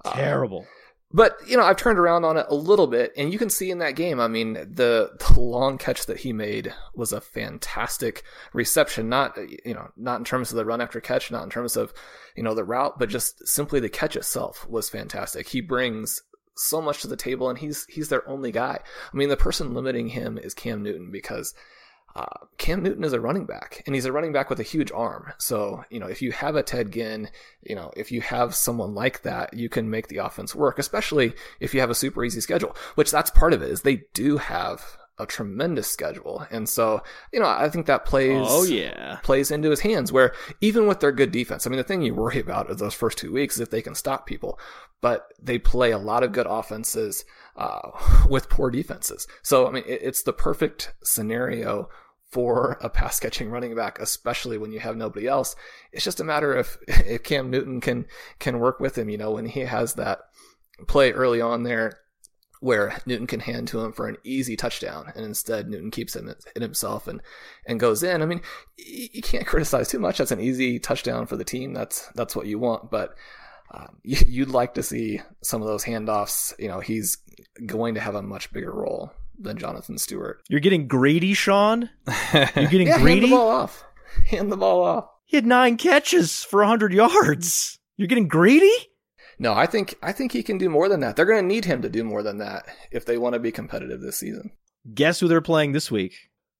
Uh, 0.04 0.12
terrible. 0.12 0.66
but 1.12 1.36
you 1.46 1.56
know, 1.56 1.64
I've 1.64 1.76
turned 1.76 1.98
around 1.98 2.24
on 2.24 2.36
it 2.36 2.46
a 2.48 2.54
little 2.54 2.86
bit, 2.86 3.12
and 3.16 3.32
you 3.32 3.38
can 3.38 3.50
see 3.50 3.70
in 3.70 3.78
that 3.78 3.96
game. 3.96 4.20
I 4.20 4.28
mean, 4.28 4.52
the, 4.52 5.10
the 5.18 5.40
long 5.40 5.76
catch 5.76 6.06
that 6.06 6.18
he 6.18 6.32
made 6.32 6.72
was 6.94 7.12
a 7.12 7.20
fantastic 7.20 8.22
reception. 8.52 9.08
Not 9.08 9.36
you 9.64 9.74
know, 9.74 9.88
not 9.96 10.20
in 10.20 10.24
terms 10.24 10.52
of 10.52 10.56
the 10.56 10.64
run 10.64 10.80
after 10.80 11.00
catch, 11.00 11.32
not 11.32 11.42
in 11.42 11.50
terms 11.50 11.76
of 11.76 11.92
you 12.36 12.44
know 12.44 12.54
the 12.54 12.62
route, 12.62 12.96
but 12.98 13.08
just 13.08 13.48
simply 13.48 13.80
the 13.80 13.88
catch 13.88 14.14
itself 14.14 14.68
was 14.68 14.88
fantastic. 14.88 15.48
He 15.48 15.60
brings 15.60 16.22
so 16.58 16.80
much 16.80 17.02
to 17.02 17.08
the 17.08 17.16
table, 17.16 17.48
and 17.48 17.58
he's 17.58 17.86
he's 17.86 18.08
their 18.08 18.28
only 18.28 18.52
guy. 18.52 18.78
I 19.12 19.16
mean, 19.16 19.28
the 19.28 19.36
person 19.36 19.74
limiting 19.74 20.08
him 20.08 20.38
is 20.38 20.54
Cam 20.54 20.82
Newton 20.82 21.10
because 21.10 21.54
uh, 22.16 22.46
Cam 22.56 22.82
Newton 22.82 23.04
is 23.04 23.12
a 23.12 23.20
running 23.20 23.46
back, 23.46 23.82
and 23.86 23.94
he's 23.94 24.04
a 24.04 24.12
running 24.12 24.32
back 24.32 24.50
with 24.50 24.60
a 24.60 24.64
huge 24.64 24.90
arm. 24.92 25.32
So 25.38 25.84
you 25.90 26.00
know, 26.00 26.06
if 26.06 26.22
you 26.22 26.32
have 26.32 26.56
a 26.56 26.62
Ted 26.62 26.92
Ginn, 26.92 27.30
you 27.62 27.74
know, 27.74 27.90
if 27.96 28.10
you 28.10 28.20
have 28.22 28.54
someone 28.54 28.94
like 28.94 29.22
that, 29.22 29.54
you 29.54 29.68
can 29.68 29.90
make 29.90 30.08
the 30.08 30.18
offense 30.18 30.54
work. 30.54 30.78
Especially 30.78 31.34
if 31.60 31.74
you 31.74 31.80
have 31.80 31.90
a 31.90 31.94
super 31.94 32.24
easy 32.24 32.40
schedule, 32.40 32.76
which 32.94 33.10
that's 33.10 33.30
part 33.30 33.52
of 33.52 33.62
it. 33.62 33.70
Is 33.70 33.82
they 33.82 34.02
do 34.14 34.38
have 34.38 34.98
a 35.18 35.26
tremendous 35.26 35.88
schedule. 35.88 36.46
And 36.50 36.68
so, 36.68 37.02
you 37.32 37.40
know, 37.40 37.46
I 37.46 37.68
think 37.68 37.86
that 37.86 38.04
plays 38.04 38.46
Oh, 38.48 38.64
yeah. 38.64 39.18
plays 39.22 39.50
into 39.50 39.70
his 39.70 39.80
hands 39.80 40.12
where 40.12 40.32
even 40.60 40.86
with 40.86 41.00
their 41.00 41.12
good 41.12 41.32
defense, 41.32 41.66
I 41.66 41.70
mean 41.70 41.78
the 41.78 41.84
thing 41.84 42.02
you 42.02 42.14
worry 42.14 42.40
about 42.40 42.70
is 42.70 42.76
those 42.78 42.94
first 42.94 43.18
two 43.18 43.32
weeks 43.32 43.56
is 43.56 43.60
if 43.60 43.70
they 43.70 43.82
can 43.82 43.94
stop 43.94 44.26
people. 44.26 44.58
But 45.00 45.32
they 45.40 45.58
play 45.58 45.90
a 45.92 45.98
lot 45.98 46.22
of 46.24 46.32
good 46.32 46.46
offenses 46.48 47.24
uh, 47.56 47.90
with 48.28 48.48
poor 48.48 48.70
defenses. 48.70 49.26
So 49.42 49.66
I 49.68 49.70
mean 49.72 49.84
it, 49.86 50.00
it's 50.02 50.22
the 50.22 50.32
perfect 50.32 50.92
scenario 51.02 51.88
for 52.30 52.76
a 52.82 52.90
pass 52.90 53.18
catching 53.18 53.48
running 53.50 53.74
back, 53.74 53.98
especially 54.00 54.58
when 54.58 54.70
you 54.70 54.80
have 54.80 54.96
nobody 54.96 55.26
else. 55.26 55.56
It's 55.92 56.04
just 56.04 56.20
a 56.20 56.24
matter 56.24 56.54
of 56.54 56.76
if 56.88 57.22
Cam 57.22 57.50
Newton 57.50 57.80
can 57.80 58.06
can 58.38 58.58
work 58.58 58.80
with 58.80 58.98
him, 58.98 59.08
you 59.08 59.16
know, 59.18 59.30
when 59.32 59.46
he 59.46 59.60
has 59.60 59.94
that 59.94 60.20
play 60.86 61.10
early 61.12 61.40
on 61.40 61.62
there 61.64 61.98
where 62.60 63.00
Newton 63.06 63.26
can 63.26 63.40
hand 63.40 63.68
to 63.68 63.80
him 63.80 63.92
for 63.92 64.08
an 64.08 64.16
easy 64.24 64.56
touchdown, 64.56 65.12
and 65.14 65.24
instead 65.24 65.68
Newton 65.68 65.90
keeps 65.90 66.16
him 66.16 66.32
in 66.56 66.62
himself 66.62 67.08
and 67.08 67.20
and 67.66 67.80
goes 67.80 68.02
in. 68.02 68.22
I 68.22 68.26
mean, 68.26 68.40
you 68.76 69.22
can't 69.22 69.46
criticize 69.46 69.88
too 69.88 69.98
much. 69.98 70.18
That's 70.18 70.32
an 70.32 70.40
easy 70.40 70.78
touchdown 70.78 71.26
for 71.26 71.36
the 71.36 71.44
team. 71.44 71.72
That's 71.72 72.08
that's 72.14 72.36
what 72.36 72.46
you 72.46 72.58
want, 72.58 72.90
but. 72.90 73.14
Um, 73.70 73.98
you'd 74.02 74.48
like 74.48 74.72
to 74.74 74.82
see 74.82 75.20
some 75.42 75.60
of 75.60 75.68
those 75.68 75.84
handoffs. 75.84 76.58
You 76.58 76.68
know, 76.68 76.80
he's 76.80 77.18
going 77.66 77.96
to 77.96 78.00
have 78.00 78.14
a 78.14 78.22
much 78.22 78.50
bigger 78.50 78.72
role 78.72 79.12
than 79.38 79.58
Jonathan 79.58 79.98
Stewart. 79.98 80.42
You're 80.48 80.60
getting 80.60 80.88
greedy, 80.88 81.34
Sean. 81.34 81.90
You're 82.32 82.46
getting 82.68 82.86
yeah, 82.86 82.98
greedy. 82.98 83.20
Hand 83.20 83.32
the 83.32 83.36
ball 83.36 83.48
off. 83.50 83.84
Hand 84.26 84.52
the 84.52 84.56
ball 84.56 84.82
off. 84.82 85.08
He 85.26 85.36
had 85.36 85.46
nine 85.46 85.76
catches 85.76 86.44
for 86.44 86.60
100 86.60 86.92
yards. 86.92 87.78
You're 87.96 88.08
getting 88.08 88.28
greedy? 88.28 88.87
No, 89.38 89.52
I 89.52 89.66
think 89.66 89.96
I 90.02 90.12
think 90.12 90.32
he 90.32 90.42
can 90.42 90.58
do 90.58 90.68
more 90.68 90.88
than 90.88 91.00
that. 91.00 91.16
They're 91.16 91.24
going 91.24 91.42
to 91.42 91.46
need 91.46 91.64
him 91.64 91.82
to 91.82 91.88
do 91.88 92.02
more 92.02 92.22
than 92.22 92.38
that 92.38 92.66
if 92.90 93.04
they 93.04 93.18
want 93.18 93.34
to 93.34 93.38
be 93.38 93.52
competitive 93.52 94.00
this 94.00 94.18
season. 94.18 94.50
Guess 94.92 95.20
who 95.20 95.28
they're 95.28 95.40
playing 95.40 95.72
this 95.72 95.90
week? 95.90 96.14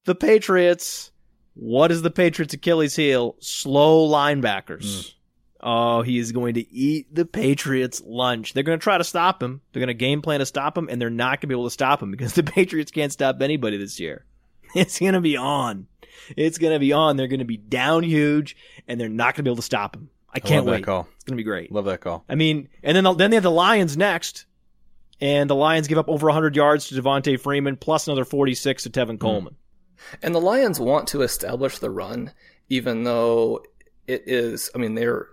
The 0.05 0.15
Patriots. 0.15 1.11
What 1.55 1.91
is 1.91 2.03
the 2.03 2.11
Patriots' 2.11 2.55
Achilles 2.55 2.95
heel? 2.95 3.37
Slow 3.41 4.09
linebackers. 4.09 4.85
Mm. 4.85 5.15
Oh, 5.61 6.03
he 6.03 6.19
is 6.19 6.31
going 6.31 6.55
to 6.55 6.73
eat 6.73 7.13
the 7.13 7.25
Patriots' 7.25 8.01
lunch. 8.05 8.53
They're 8.53 8.63
going 8.63 8.79
to 8.79 8.83
try 8.83 8.97
to 8.97 9.03
stop 9.03 9.43
him. 9.43 9.61
They're 9.73 9.81
going 9.81 9.89
to 9.89 9.95
game 9.95 10.23
plan 10.23 10.39
to 10.39 10.47
stop 10.47 10.79
him, 10.79 10.89
and 10.89 11.03
they're 11.03 11.11
not 11.11 11.41
going 11.41 11.41
to 11.41 11.47
be 11.49 11.55
able 11.55 11.65
to 11.65 11.71
stop 11.71 12.01
him 12.01 12.13
because 12.13 12.33
the 12.35 12.45
Patriots 12.45 12.93
can't 12.93 13.13
stop 13.13 13.41
anybody 13.43 13.77
this 13.77 13.99
year. 14.01 14.25
It's 14.75 14.99
going 14.99 15.15
to 15.15 15.23
be 15.23 15.39
on. 15.39 15.87
It's 16.37 16.59
going 16.59 16.75
to 16.75 16.79
be 16.79 16.93
on. 16.93 17.17
They're 17.17 17.27
going 17.27 17.39
to 17.39 17.47
be 17.47 17.57
down 17.57 18.03
huge, 18.03 18.55
and 18.87 19.01
they're 19.01 19.09
not 19.09 19.35
going 19.35 19.37
to 19.37 19.43
be 19.45 19.49
able 19.49 19.57
to 19.57 19.63
stop 19.63 19.97
him. 19.97 20.11
I 20.33 20.41
can't 20.41 20.69
I 20.69 20.73
wait. 20.73 20.85
call. 20.85 21.09
It's 21.17 21.25
going 21.25 21.37
to 21.37 21.41
be 21.41 21.45
great. 21.45 21.73
Love 21.73 21.87
that 21.87 22.01
call. 22.01 22.25
I 22.29 22.35
mean, 22.35 22.69
and 22.83 22.97
then 22.97 23.17
then 23.17 23.31
they 23.31 23.37
have 23.37 23.43
the 23.43 23.51
Lions 23.51 23.97
next, 23.97 24.47
and 25.21 25.49
the 25.49 25.55
Lions 25.55 25.89
give 25.89 25.99
up 25.99 26.09
over 26.09 26.27
100 26.27 26.55
yards 26.55 26.89
to 26.89 26.95
Devonta 26.95 27.41
Freeman, 27.41 27.77
plus 27.77 28.07
another 28.07 28.25
46 28.25 28.85
to 28.85 28.91
Tevin 28.91 29.13
hmm. 29.13 29.17
Coleman. 29.17 29.57
And 30.23 30.35
the 30.35 30.41
Lions 30.41 30.79
want 30.79 31.09
to 31.09 31.23
establish 31.23 31.79
the 31.79 31.91
run, 31.91 32.33
even 32.69 33.05
though 33.05 33.65
it 34.07 34.25
is. 34.27 34.71
I 34.75 34.79
mean, 34.79 34.95
they're 34.95 35.29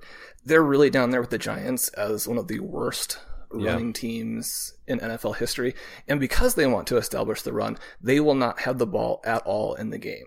they're 0.45 0.63
really 0.63 0.89
down 0.89 1.10
there 1.10 1.21
with 1.21 1.29
the 1.29 1.38
Giants 1.38 1.89
as 1.89 2.27
one 2.27 2.38
of 2.38 2.47
the 2.47 2.60
worst 2.60 3.19
Yeah. 3.55 3.71
running 3.71 3.93
teams 3.93 4.73
in 4.88 4.99
NFL 4.99 5.38
history. 5.38 5.75
And 6.08 6.19
because 6.19 6.55
they 6.55 6.67
want 6.67 6.88
to 6.88 6.97
establish 6.97 7.41
the 7.41 7.53
run, 7.53 7.77
they 8.01 8.19
will 8.19 8.36
not 8.36 8.62
have 8.62 8.77
the 8.77 8.88
ball 8.88 9.21
at 9.23 9.43
all 9.43 9.75
in 9.75 9.89
the 9.89 9.97
game. 9.97 10.25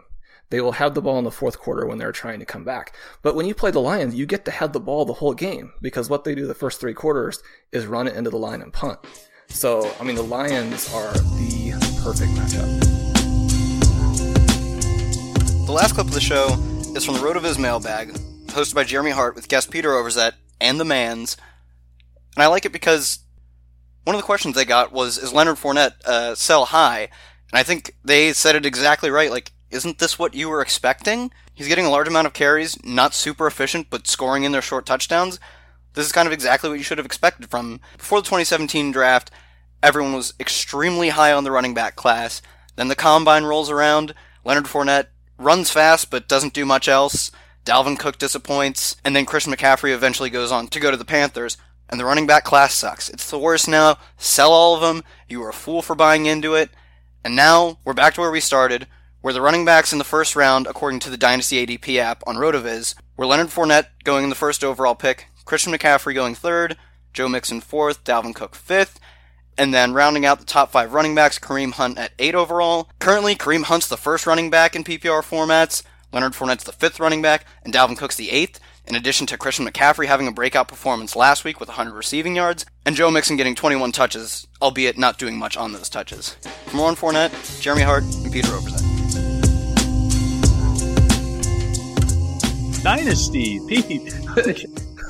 They 0.50 0.60
will 0.60 0.72
have 0.72 0.94
the 0.94 1.02
ball 1.02 1.18
in 1.18 1.24
the 1.24 1.30
fourth 1.30 1.58
quarter 1.58 1.86
when 1.86 1.98
they're 1.98 2.12
trying 2.12 2.38
to 2.38 2.46
come 2.46 2.64
back. 2.64 2.96
But 3.22 3.34
when 3.34 3.46
you 3.46 3.54
play 3.54 3.70
the 3.70 3.80
Lions, 3.80 4.14
you 4.14 4.24
get 4.24 4.46
to 4.46 4.50
have 4.50 4.72
the 4.72 4.80
ball 4.80 5.04
the 5.04 5.12
whole 5.14 5.34
game 5.34 5.72
because 5.82 6.08
what 6.08 6.24
they 6.24 6.34
do 6.34 6.46
the 6.46 6.54
first 6.54 6.80
three 6.80 6.94
quarters 6.94 7.42
is 7.70 7.86
run 7.86 8.08
it 8.08 8.16
into 8.16 8.30
the 8.30 8.38
line 8.38 8.62
and 8.62 8.72
punt. 8.72 8.98
So, 9.50 9.90
I 10.00 10.04
mean, 10.04 10.16
the 10.16 10.22
Lions 10.22 10.92
are 10.94 11.12
the 11.12 11.72
perfect 12.02 12.32
matchup. 12.32 12.98
The 15.66 15.72
last 15.72 15.94
clip 15.94 16.06
of 16.06 16.14
the 16.14 16.20
show 16.20 16.56
is 16.96 17.04
from 17.04 17.14
the 17.14 17.20
RotoViz 17.20 17.58
mailbag, 17.58 18.08
hosted 18.46 18.74
by 18.74 18.84
Jeremy 18.84 19.10
Hart 19.10 19.34
with 19.34 19.48
guest 19.48 19.70
Peter 19.70 19.90
Overzet 19.90 20.32
and 20.62 20.80
the 20.80 20.84
Mans. 20.84 21.36
And 22.36 22.42
I 22.42 22.46
like 22.46 22.64
it 22.64 22.72
because 22.72 23.18
one 24.04 24.16
of 24.16 24.22
the 24.22 24.26
questions 24.26 24.54
they 24.54 24.64
got 24.64 24.92
was, 24.92 25.18
is 25.18 25.34
Leonard 25.34 25.56
Fournette 25.56 26.00
uh, 26.06 26.34
sell 26.34 26.64
high? 26.64 27.10
And 27.52 27.58
I 27.58 27.62
think 27.62 27.94
they 28.02 28.32
said 28.32 28.56
it 28.56 28.64
exactly 28.64 29.10
right. 29.10 29.30
Like, 29.30 29.52
isn't 29.70 29.98
this 29.98 30.18
what 30.18 30.34
you 30.34 30.48
were 30.48 30.62
expecting? 30.62 31.30
He's 31.54 31.68
getting 31.68 31.86
a 31.86 31.90
large 31.90 32.08
amount 32.08 32.26
of 32.26 32.32
carries, 32.32 32.82
not 32.84 33.14
super 33.14 33.46
efficient, 33.46 33.88
but 33.90 34.06
scoring 34.06 34.44
in 34.44 34.52
their 34.52 34.62
short 34.62 34.86
touchdowns. 34.86 35.38
This 35.94 36.06
is 36.06 36.12
kind 36.12 36.26
of 36.26 36.32
exactly 36.32 36.70
what 36.70 36.78
you 36.78 36.84
should 36.84 36.98
have 36.98 37.06
expected 37.06 37.50
from 37.50 37.72
him. 37.72 37.80
Before 37.96 38.20
the 38.20 38.26
2017 38.26 38.92
draft, 38.92 39.30
everyone 39.82 40.14
was 40.14 40.34
extremely 40.38 41.10
high 41.10 41.32
on 41.32 41.44
the 41.44 41.50
running 41.50 41.74
back 41.74 41.96
class. 41.96 42.40
Then 42.76 42.88
the 42.88 42.94
combine 42.94 43.44
rolls 43.44 43.70
around. 43.70 44.14
Leonard 44.44 44.66
Fournette 44.66 45.08
runs 45.36 45.70
fast, 45.70 46.10
but 46.10 46.28
doesn't 46.28 46.54
do 46.54 46.64
much 46.64 46.88
else. 46.88 47.30
Dalvin 47.64 47.98
Cook 47.98 48.18
disappoints. 48.18 48.96
And 49.04 49.14
then 49.14 49.26
Christian 49.26 49.52
McCaffrey 49.52 49.92
eventually 49.92 50.30
goes 50.30 50.52
on 50.52 50.68
to 50.68 50.80
go 50.80 50.90
to 50.90 50.96
the 50.96 51.04
Panthers. 51.04 51.56
And 51.88 51.98
the 51.98 52.04
running 52.04 52.26
back 52.26 52.44
class 52.44 52.74
sucks. 52.74 53.08
It's 53.08 53.30
the 53.30 53.38
worst 53.38 53.68
now. 53.68 53.98
Sell 54.16 54.52
all 54.52 54.74
of 54.74 54.80
them. 54.80 55.02
You 55.28 55.40
were 55.40 55.48
a 55.48 55.54
fool 55.54 55.82
for 55.82 55.94
buying 55.94 56.26
into 56.26 56.54
it. 56.54 56.70
And 57.24 57.34
now 57.34 57.78
we're 57.84 57.94
back 57.94 58.14
to 58.14 58.20
where 58.20 58.30
we 58.30 58.40
started, 58.40 58.86
where 59.20 59.34
the 59.34 59.40
running 59.40 59.64
backs 59.64 59.92
in 59.92 59.98
the 59.98 60.04
first 60.04 60.36
round, 60.36 60.66
according 60.66 61.00
to 61.00 61.10
the 61.10 61.16
Dynasty 61.16 61.66
ADP 61.66 61.96
app 61.98 62.22
on 62.26 62.36
RotoViz, 62.36 62.94
were 63.16 63.26
Leonard 63.26 63.48
Fournette 63.48 63.86
going 64.04 64.24
in 64.24 64.30
the 64.30 64.36
first 64.36 64.62
overall 64.62 64.94
pick, 64.94 65.26
Christian 65.44 65.72
McCaffrey 65.72 66.14
going 66.14 66.34
third, 66.34 66.76
Joe 67.12 67.28
Mixon 67.28 67.60
fourth, 67.60 68.04
Dalvin 68.04 68.34
Cook 68.34 68.54
fifth, 68.54 69.00
and 69.56 69.74
then 69.74 69.92
rounding 69.92 70.24
out 70.24 70.38
the 70.38 70.46
top 70.46 70.70
five 70.70 70.92
running 70.92 71.14
backs, 71.14 71.38
Kareem 71.38 71.72
Hunt 71.72 71.98
at 71.98 72.12
eight 72.18 72.34
overall. 72.34 72.88
Currently, 73.00 73.34
Kareem 73.34 73.64
Hunt's 73.64 73.88
the 73.88 73.96
first 73.96 74.26
running 74.26 74.50
back 74.50 74.76
in 74.76 74.84
PPR 74.84 75.22
formats, 75.22 75.82
Leonard 76.12 76.32
Fournette's 76.32 76.64
the 76.64 76.72
fifth 76.72 77.00
running 77.00 77.20
back, 77.20 77.44
and 77.64 77.74
Dalvin 77.74 77.98
Cook's 77.98 78.16
the 78.16 78.30
eighth, 78.30 78.60
in 78.86 78.94
addition 78.94 79.26
to 79.26 79.36
Christian 79.36 79.66
McCaffrey 79.66 80.06
having 80.06 80.28
a 80.28 80.32
breakout 80.32 80.68
performance 80.68 81.16
last 81.16 81.44
week 81.44 81.60
with 81.60 81.68
100 81.68 81.92
receiving 81.92 82.36
yards, 82.36 82.64
and 82.86 82.96
Joe 82.96 83.10
Mixon 83.10 83.36
getting 83.36 83.54
21 83.54 83.92
touches, 83.92 84.46
albeit 84.62 84.96
not 84.96 85.18
doing 85.18 85.36
much 85.36 85.56
on 85.56 85.72
those 85.72 85.90
touches. 85.90 86.30
For 86.66 86.76
more 86.76 86.88
on 86.88 86.96
Fournette, 86.96 87.60
Jeremy 87.60 87.82
Hart, 87.82 88.04
and 88.04 88.32
Peter 88.32 88.48
Overzet. 88.48 88.87
Dynasty, 92.82 93.60
Pete. 93.68 94.14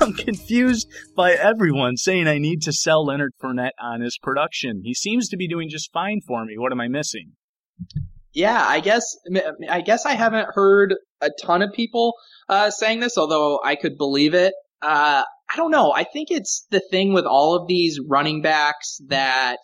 I'm 0.01 0.13
confused 0.13 0.87
by 1.15 1.33
everyone 1.33 1.97
saying 1.97 2.27
I 2.27 2.39
need 2.39 2.61
to 2.63 2.73
sell 2.73 3.05
Leonard 3.05 3.33
Fournette 3.41 3.71
on 3.79 4.01
his 4.01 4.17
production. 4.17 4.81
He 4.83 4.93
seems 4.93 5.29
to 5.29 5.37
be 5.37 5.47
doing 5.47 5.69
just 5.69 5.91
fine 5.91 6.21
for 6.25 6.45
me. 6.45 6.57
What 6.57 6.71
am 6.71 6.81
I 6.81 6.87
missing? 6.87 7.33
Yeah, 8.33 8.63
I 8.65 8.79
guess 8.79 9.03
I 9.69 9.81
guess 9.81 10.05
I 10.05 10.13
haven't 10.13 10.49
heard 10.53 10.95
a 11.21 11.29
ton 11.41 11.61
of 11.61 11.73
people 11.73 12.13
uh, 12.47 12.71
saying 12.71 13.01
this, 13.01 13.17
although 13.17 13.59
I 13.63 13.75
could 13.75 13.97
believe 13.97 14.33
it. 14.33 14.53
Uh, 14.81 15.23
I 15.51 15.55
don't 15.55 15.71
know. 15.71 15.91
I 15.91 16.03
think 16.03 16.29
it's 16.31 16.65
the 16.69 16.79
thing 16.79 17.13
with 17.13 17.25
all 17.25 17.55
of 17.55 17.67
these 17.67 17.99
running 18.07 18.41
backs 18.41 18.99
that 19.07 19.57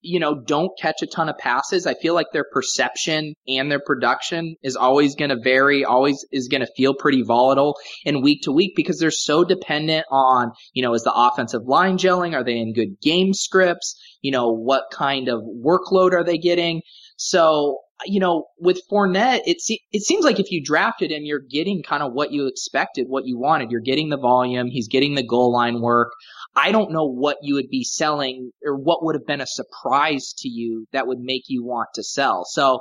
you 0.00 0.20
know 0.20 0.40
don't 0.46 0.70
catch 0.80 1.02
a 1.02 1.06
ton 1.06 1.28
of 1.28 1.38
passes. 1.38 1.86
I 1.86 1.94
feel 1.94 2.14
like 2.14 2.28
their 2.32 2.46
perception 2.52 3.34
and 3.46 3.70
their 3.70 3.80
production 3.84 4.56
is 4.62 4.76
always 4.76 5.14
going 5.14 5.30
to 5.30 5.40
vary, 5.42 5.84
always 5.84 6.24
is 6.32 6.48
going 6.48 6.62
to 6.62 6.72
feel 6.76 6.94
pretty 6.94 7.22
volatile 7.22 7.76
in 8.04 8.22
week 8.22 8.42
to 8.42 8.52
week 8.52 8.72
because 8.76 8.98
they're 8.98 9.10
so 9.10 9.44
dependent 9.44 10.06
on 10.10 10.52
you 10.72 10.82
know 10.82 10.94
is 10.94 11.02
the 11.02 11.14
offensive 11.14 11.62
line 11.66 11.98
gelling? 11.98 12.34
Are 12.34 12.44
they 12.44 12.58
in 12.58 12.72
good 12.72 13.00
game 13.02 13.32
scripts? 13.32 14.00
You 14.22 14.32
know 14.32 14.50
what 14.50 14.84
kind 14.92 15.28
of 15.28 15.40
workload 15.42 16.12
are 16.12 16.24
they 16.24 16.38
getting? 16.38 16.82
So, 17.22 17.80
you 18.06 18.18
know, 18.18 18.46
with 18.58 18.80
Fournette, 18.90 19.42
it, 19.44 19.60
se- 19.60 19.82
it 19.92 20.00
seems 20.00 20.24
like 20.24 20.40
if 20.40 20.50
you 20.50 20.64
drafted 20.64 21.10
him, 21.10 21.24
you're 21.24 21.38
getting 21.50 21.82
kind 21.82 22.02
of 22.02 22.14
what 22.14 22.32
you 22.32 22.46
expected, 22.46 23.08
what 23.08 23.26
you 23.26 23.38
wanted. 23.38 23.70
You're 23.70 23.82
getting 23.82 24.08
the 24.08 24.16
volume. 24.16 24.68
He's 24.68 24.88
getting 24.88 25.16
the 25.16 25.22
goal 25.22 25.52
line 25.52 25.82
work. 25.82 26.12
I 26.56 26.72
don't 26.72 26.92
know 26.92 27.06
what 27.06 27.38
you 27.42 27.54
would 27.54 27.70
be 27.70 27.84
selling 27.84 28.50
or 28.64 28.76
what 28.76 29.04
would 29.04 29.14
have 29.14 29.26
been 29.26 29.40
a 29.40 29.46
surprise 29.46 30.34
to 30.38 30.48
you 30.48 30.86
that 30.92 31.06
would 31.06 31.20
make 31.20 31.44
you 31.48 31.64
want 31.64 31.88
to 31.94 32.02
sell. 32.02 32.44
So, 32.44 32.80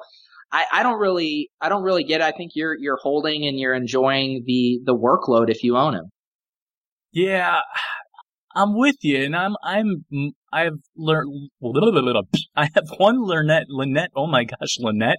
I, 0.52 0.66
I 0.72 0.84
don't 0.84 1.00
really, 1.00 1.52
I 1.62 1.70
don't 1.70 1.84
really 1.84 2.04
get 2.04 2.22
it. 2.22 2.24
I 2.24 2.32
think 2.32 2.54
you're, 2.56 2.76
you're 2.76 2.98
holding 3.00 3.46
and 3.46 3.60
you're 3.60 3.76
enjoying 3.76 4.44
the, 4.48 4.80
the 4.84 4.96
workload 4.96 5.52
if 5.52 5.64
you 5.64 5.78
own 5.78 5.94
him. 5.94 6.10
Yeah, 7.12 7.60
I'm 8.56 8.78
with 8.78 8.98
you, 9.02 9.24
and 9.26 9.36
I'm 9.36 9.56
I'm 9.64 10.06
Learned. 10.96 11.50
Little 11.62 11.92
bit, 11.92 12.04
little. 12.04 12.24
I 12.56 12.70
have 12.74 12.90
one 12.98 13.22
Lynette. 13.22 13.68
Lynette. 13.70 14.12
Oh 14.16 14.28
my 14.28 14.44
gosh, 14.44 14.78
Lynette. 14.80 15.18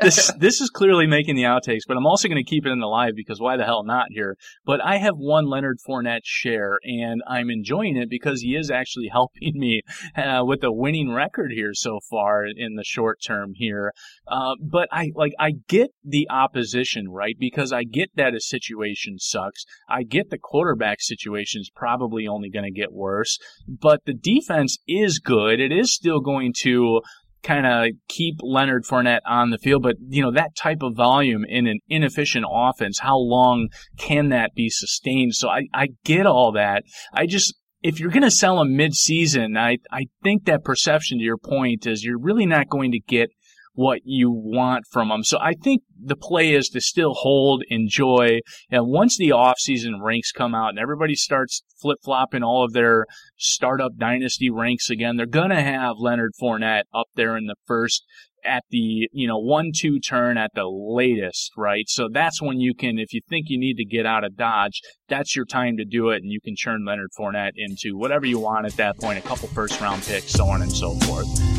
This 0.00 0.32
this 0.38 0.60
is 0.60 0.70
clearly 0.70 1.06
making 1.06 1.36
the 1.36 1.42
outtakes, 1.42 1.82
but 1.86 1.96
I'm 1.96 2.06
also 2.06 2.28
going 2.28 2.42
to 2.42 2.48
keep 2.48 2.64
it 2.66 2.70
in 2.70 2.80
the 2.80 2.86
live 2.86 3.14
because 3.16 3.40
why 3.40 3.56
the 3.56 3.64
hell 3.64 3.84
not 3.84 4.06
here? 4.10 4.36
But 4.64 4.80
I 4.84 4.98
have 4.98 5.16
one 5.16 5.46
Leonard 5.46 5.78
Fournette 5.86 6.24
share, 6.24 6.78
and 6.84 7.22
I'm 7.26 7.50
enjoying 7.50 7.96
it 7.96 8.08
because 8.08 8.42
he 8.42 8.54
is 8.54 8.70
actually 8.70 9.08
helping 9.12 9.54
me 9.54 9.82
uh, 10.16 10.42
with 10.44 10.62
a 10.62 10.72
winning 10.72 11.12
record 11.12 11.50
here 11.52 11.74
so 11.74 11.98
far 12.08 12.44
in 12.46 12.76
the 12.76 12.84
short 12.84 13.20
term 13.24 13.52
here. 13.54 13.92
Uh, 14.26 14.54
but 14.62 14.88
I 14.92 15.10
like 15.14 15.32
I 15.38 15.52
get 15.68 15.90
the 16.04 16.28
opposition 16.30 17.08
right 17.08 17.36
because 17.38 17.72
I 17.72 17.84
get 17.84 18.10
that 18.16 18.34
a 18.34 18.40
situation 18.40 19.18
sucks. 19.18 19.64
I 19.88 20.04
get 20.04 20.30
the 20.30 20.38
quarterback 20.38 21.00
situation 21.00 21.60
is 21.60 21.70
probably 21.74 22.26
only 22.26 22.50
going 22.50 22.64
to 22.64 22.70
get 22.70 22.92
worse, 22.92 23.38
but 23.66 24.04
the 24.04 24.14
defense 24.14 24.67
is 24.86 25.18
good. 25.18 25.60
It 25.60 25.72
is 25.72 25.94
still 25.94 26.20
going 26.20 26.52
to 26.62 27.00
kind 27.42 27.66
of 27.66 27.92
keep 28.08 28.34
Leonard 28.42 28.84
Fournette 28.84 29.20
on 29.24 29.50
the 29.50 29.58
field. 29.58 29.82
But, 29.82 29.96
you 30.08 30.20
know, 30.22 30.32
that 30.32 30.56
type 30.56 30.82
of 30.82 30.96
volume 30.96 31.44
in 31.48 31.66
an 31.68 31.78
inefficient 31.88 32.44
offense, 32.50 32.98
how 32.98 33.16
long 33.16 33.68
can 33.96 34.28
that 34.30 34.54
be 34.54 34.68
sustained? 34.68 35.34
So 35.34 35.48
I, 35.48 35.62
I 35.72 35.88
get 36.04 36.26
all 36.26 36.52
that. 36.52 36.82
I 37.14 37.26
just, 37.26 37.54
if 37.80 38.00
you're 38.00 38.10
going 38.10 38.24
to 38.24 38.30
sell 38.30 38.60
him 38.60 38.76
mid-season, 38.76 39.56
I, 39.56 39.78
I 39.92 40.06
think 40.24 40.46
that 40.46 40.64
perception 40.64 41.18
to 41.18 41.24
your 41.24 41.38
point 41.38 41.86
is 41.86 42.02
you're 42.02 42.18
really 42.18 42.44
not 42.44 42.68
going 42.68 42.90
to 42.90 42.98
get 42.98 43.30
what 43.78 44.00
you 44.02 44.28
want 44.28 44.84
from 44.90 45.08
them. 45.08 45.22
So 45.22 45.38
I 45.40 45.54
think 45.54 45.84
the 45.96 46.16
play 46.16 46.52
is 46.52 46.68
to 46.70 46.80
still 46.80 47.14
hold, 47.14 47.62
enjoy, 47.68 48.40
and 48.72 48.88
once 48.88 49.16
the 49.16 49.30
off-season 49.30 50.02
ranks 50.02 50.32
come 50.32 50.52
out 50.52 50.70
and 50.70 50.80
everybody 50.80 51.14
starts 51.14 51.62
flip-flopping 51.80 52.42
all 52.42 52.64
of 52.64 52.72
their 52.72 53.06
startup 53.36 53.92
dynasty 53.96 54.50
ranks 54.50 54.90
again, 54.90 55.16
they're 55.16 55.26
going 55.26 55.50
to 55.50 55.62
have 55.62 55.94
Leonard 55.96 56.32
Fournette 56.42 56.82
up 56.92 57.06
there 57.14 57.36
in 57.36 57.46
the 57.46 57.54
first 57.68 58.02
at 58.44 58.64
the 58.70 59.08
you 59.12 59.28
know 59.28 59.38
one 59.38 59.70
two 59.74 59.98
turn 59.98 60.38
at 60.38 60.52
the 60.54 60.64
latest 60.64 61.50
right 61.56 61.88
so 61.88 62.08
that's 62.12 62.40
when 62.40 62.60
you 62.60 62.72
can 62.72 62.96
if 62.96 63.12
you 63.12 63.20
think 63.28 63.46
you 63.48 63.58
need 63.58 63.74
to 63.74 63.84
get 63.84 64.06
out 64.06 64.22
of 64.22 64.36
dodge 64.36 64.80
that's 65.08 65.34
your 65.34 65.44
time 65.44 65.76
to 65.76 65.84
do 65.84 66.10
it 66.10 66.22
and 66.22 66.30
you 66.30 66.40
can 66.40 66.54
churn 66.56 66.84
leonard 66.86 67.10
Fournette 67.18 67.50
into 67.56 67.98
whatever 67.98 68.26
you 68.26 68.38
want 68.38 68.64
at 68.64 68.76
that 68.76 68.96
point 68.96 69.18
a 69.18 69.22
couple 69.22 69.48
first 69.48 69.80
round 69.80 70.00
picks 70.04 70.30
so 70.30 70.46
on 70.46 70.62
and 70.62 70.70
so 70.70 70.94
forth 71.00 71.57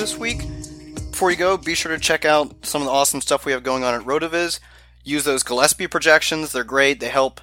this 0.00 0.16
week. 0.16 0.40
Before 1.10 1.30
you 1.30 1.36
go, 1.36 1.58
be 1.58 1.74
sure 1.74 1.92
to 1.92 2.00
check 2.00 2.24
out 2.24 2.64
some 2.64 2.80
of 2.80 2.86
the 2.86 2.92
awesome 2.92 3.20
stuff 3.20 3.44
we 3.44 3.52
have 3.52 3.62
going 3.62 3.84
on 3.84 3.94
at 3.94 4.00
Rotoviz. 4.00 4.58
Use 5.04 5.24
those 5.24 5.42
Gillespie 5.42 5.88
projections, 5.88 6.52
they're 6.52 6.64
great. 6.64 7.00
They 7.00 7.10
help 7.10 7.42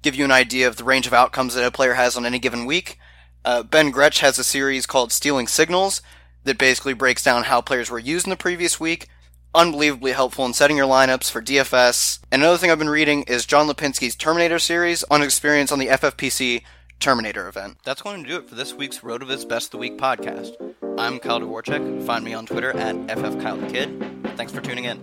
give 0.00 0.14
you 0.14 0.24
an 0.24 0.30
idea 0.30 0.66
of 0.66 0.76
the 0.76 0.84
range 0.84 1.06
of 1.06 1.12
outcomes 1.12 1.54
that 1.54 1.66
a 1.66 1.70
player 1.70 1.94
has 1.94 2.16
on 2.16 2.24
any 2.24 2.38
given 2.38 2.64
week. 2.64 2.98
Uh, 3.44 3.62
ben 3.62 3.90
Gretch 3.90 4.20
has 4.20 4.38
a 4.38 4.44
series 4.44 4.86
called 4.86 5.12
Stealing 5.12 5.46
Signals 5.46 6.00
that 6.44 6.56
basically 6.56 6.94
breaks 6.94 7.22
down 7.22 7.44
how 7.44 7.60
players 7.60 7.90
were 7.90 7.98
used 7.98 8.24
in 8.24 8.30
the 8.30 8.36
previous 8.36 8.80
week. 8.80 9.08
Unbelievably 9.54 10.12
helpful 10.12 10.46
in 10.46 10.54
setting 10.54 10.78
your 10.78 10.88
lineups 10.88 11.30
for 11.30 11.42
DFS. 11.42 12.20
And 12.32 12.40
another 12.40 12.56
thing 12.56 12.70
I've 12.70 12.78
been 12.78 12.88
reading 12.88 13.24
is 13.24 13.44
John 13.44 13.68
Lipinski's 13.68 14.16
Terminator 14.16 14.58
series 14.58 15.04
on 15.10 15.20
experience 15.20 15.70
on 15.70 15.78
the 15.78 15.88
FFPC 15.88 16.62
Terminator 17.00 17.48
event. 17.48 17.76
That's 17.84 18.00
going 18.00 18.24
to 18.24 18.30
do 18.30 18.38
it 18.38 18.48
for 18.48 18.54
this 18.54 18.72
week's 18.72 19.00
Rotoviz 19.00 19.46
Best 19.46 19.66
of 19.66 19.70
the 19.72 19.78
Week 19.78 19.98
podcast. 19.98 20.67
I'm 20.98 21.20
Kyle 21.20 21.40
Dvorchak. 21.40 22.04
Find 22.04 22.24
me 22.24 22.34
on 22.34 22.44
Twitter 22.44 22.76
at 22.76 22.96
FFKyleKid. 23.06 24.36
Thanks 24.36 24.52
for 24.52 24.60
tuning 24.60 24.84
in. 24.84 25.02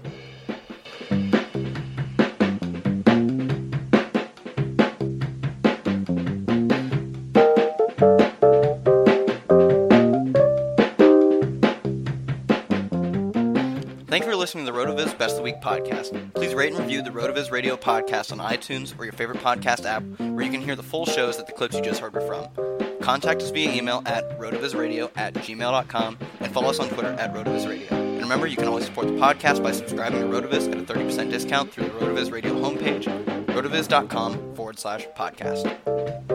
Thank 14.07 14.23
you 14.23 14.31
for 14.31 14.35
listening 14.37 14.65
to 14.65 14.71
the 14.71 14.77
RotoViz 14.77 15.17
Best 15.17 15.31
of 15.31 15.37
the 15.37 15.43
Week 15.43 15.59
podcast. 15.61 16.33
Please 16.33 16.53
rate 16.53 16.73
and 16.73 16.79
review 16.79 17.01
the 17.01 17.09
RotoViz 17.09 17.51
Radio 17.51 17.77
podcast 17.77 18.31
on 18.31 18.39
iTunes 18.39 18.97
or 18.99 19.05
your 19.05 19.13
favorite 19.13 19.39
podcast 19.39 19.85
app 19.85 20.03
where 20.19 20.43
you 20.43 20.51
can 20.51 20.61
hear 20.61 20.75
the 20.75 20.83
full 20.83 21.05
shows 21.05 21.37
that 21.37 21.47
the 21.47 21.53
clips 21.53 21.75
you 21.75 21.81
just 21.81 22.01
heard 22.01 22.13
were 22.13 22.21
from. 22.21 22.74
Contact 23.05 23.39
us 23.43 23.51
via 23.51 23.71
email 23.71 24.01
at 24.07 24.27
rotovizradio 24.39 25.11
at 25.15 25.35
gmail.com 25.35 26.17
and 26.39 26.51
follow 26.51 26.71
us 26.71 26.79
on 26.79 26.89
Twitter 26.89 27.11
at 27.19 27.35
rotovizradio. 27.35 27.91
And 27.91 28.19
remember, 28.19 28.47
you 28.47 28.57
can 28.57 28.67
always 28.67 28.85
support 28.85 29.05
the 29.05 29.13
podcast 29.13 29.61
by 29.61 29.73
subscribing 29.73 30.21
to 30.21 30.25
Rotoviz 30.25 30.67
at 30.71 30.79
a 30.79 30.93
30% 30.93 31.29
discount 31.29 31.71
through 31.71 31.83
the 31.83 31.91
Rotoviz 31.91 32.31
Radio 32.31 32.55
homepage, 32.55 33.03
rotoviz.com 33.45 34.55
forward 34.55 34.79
slash 34.79 35.05
podcast. 35.15 36.34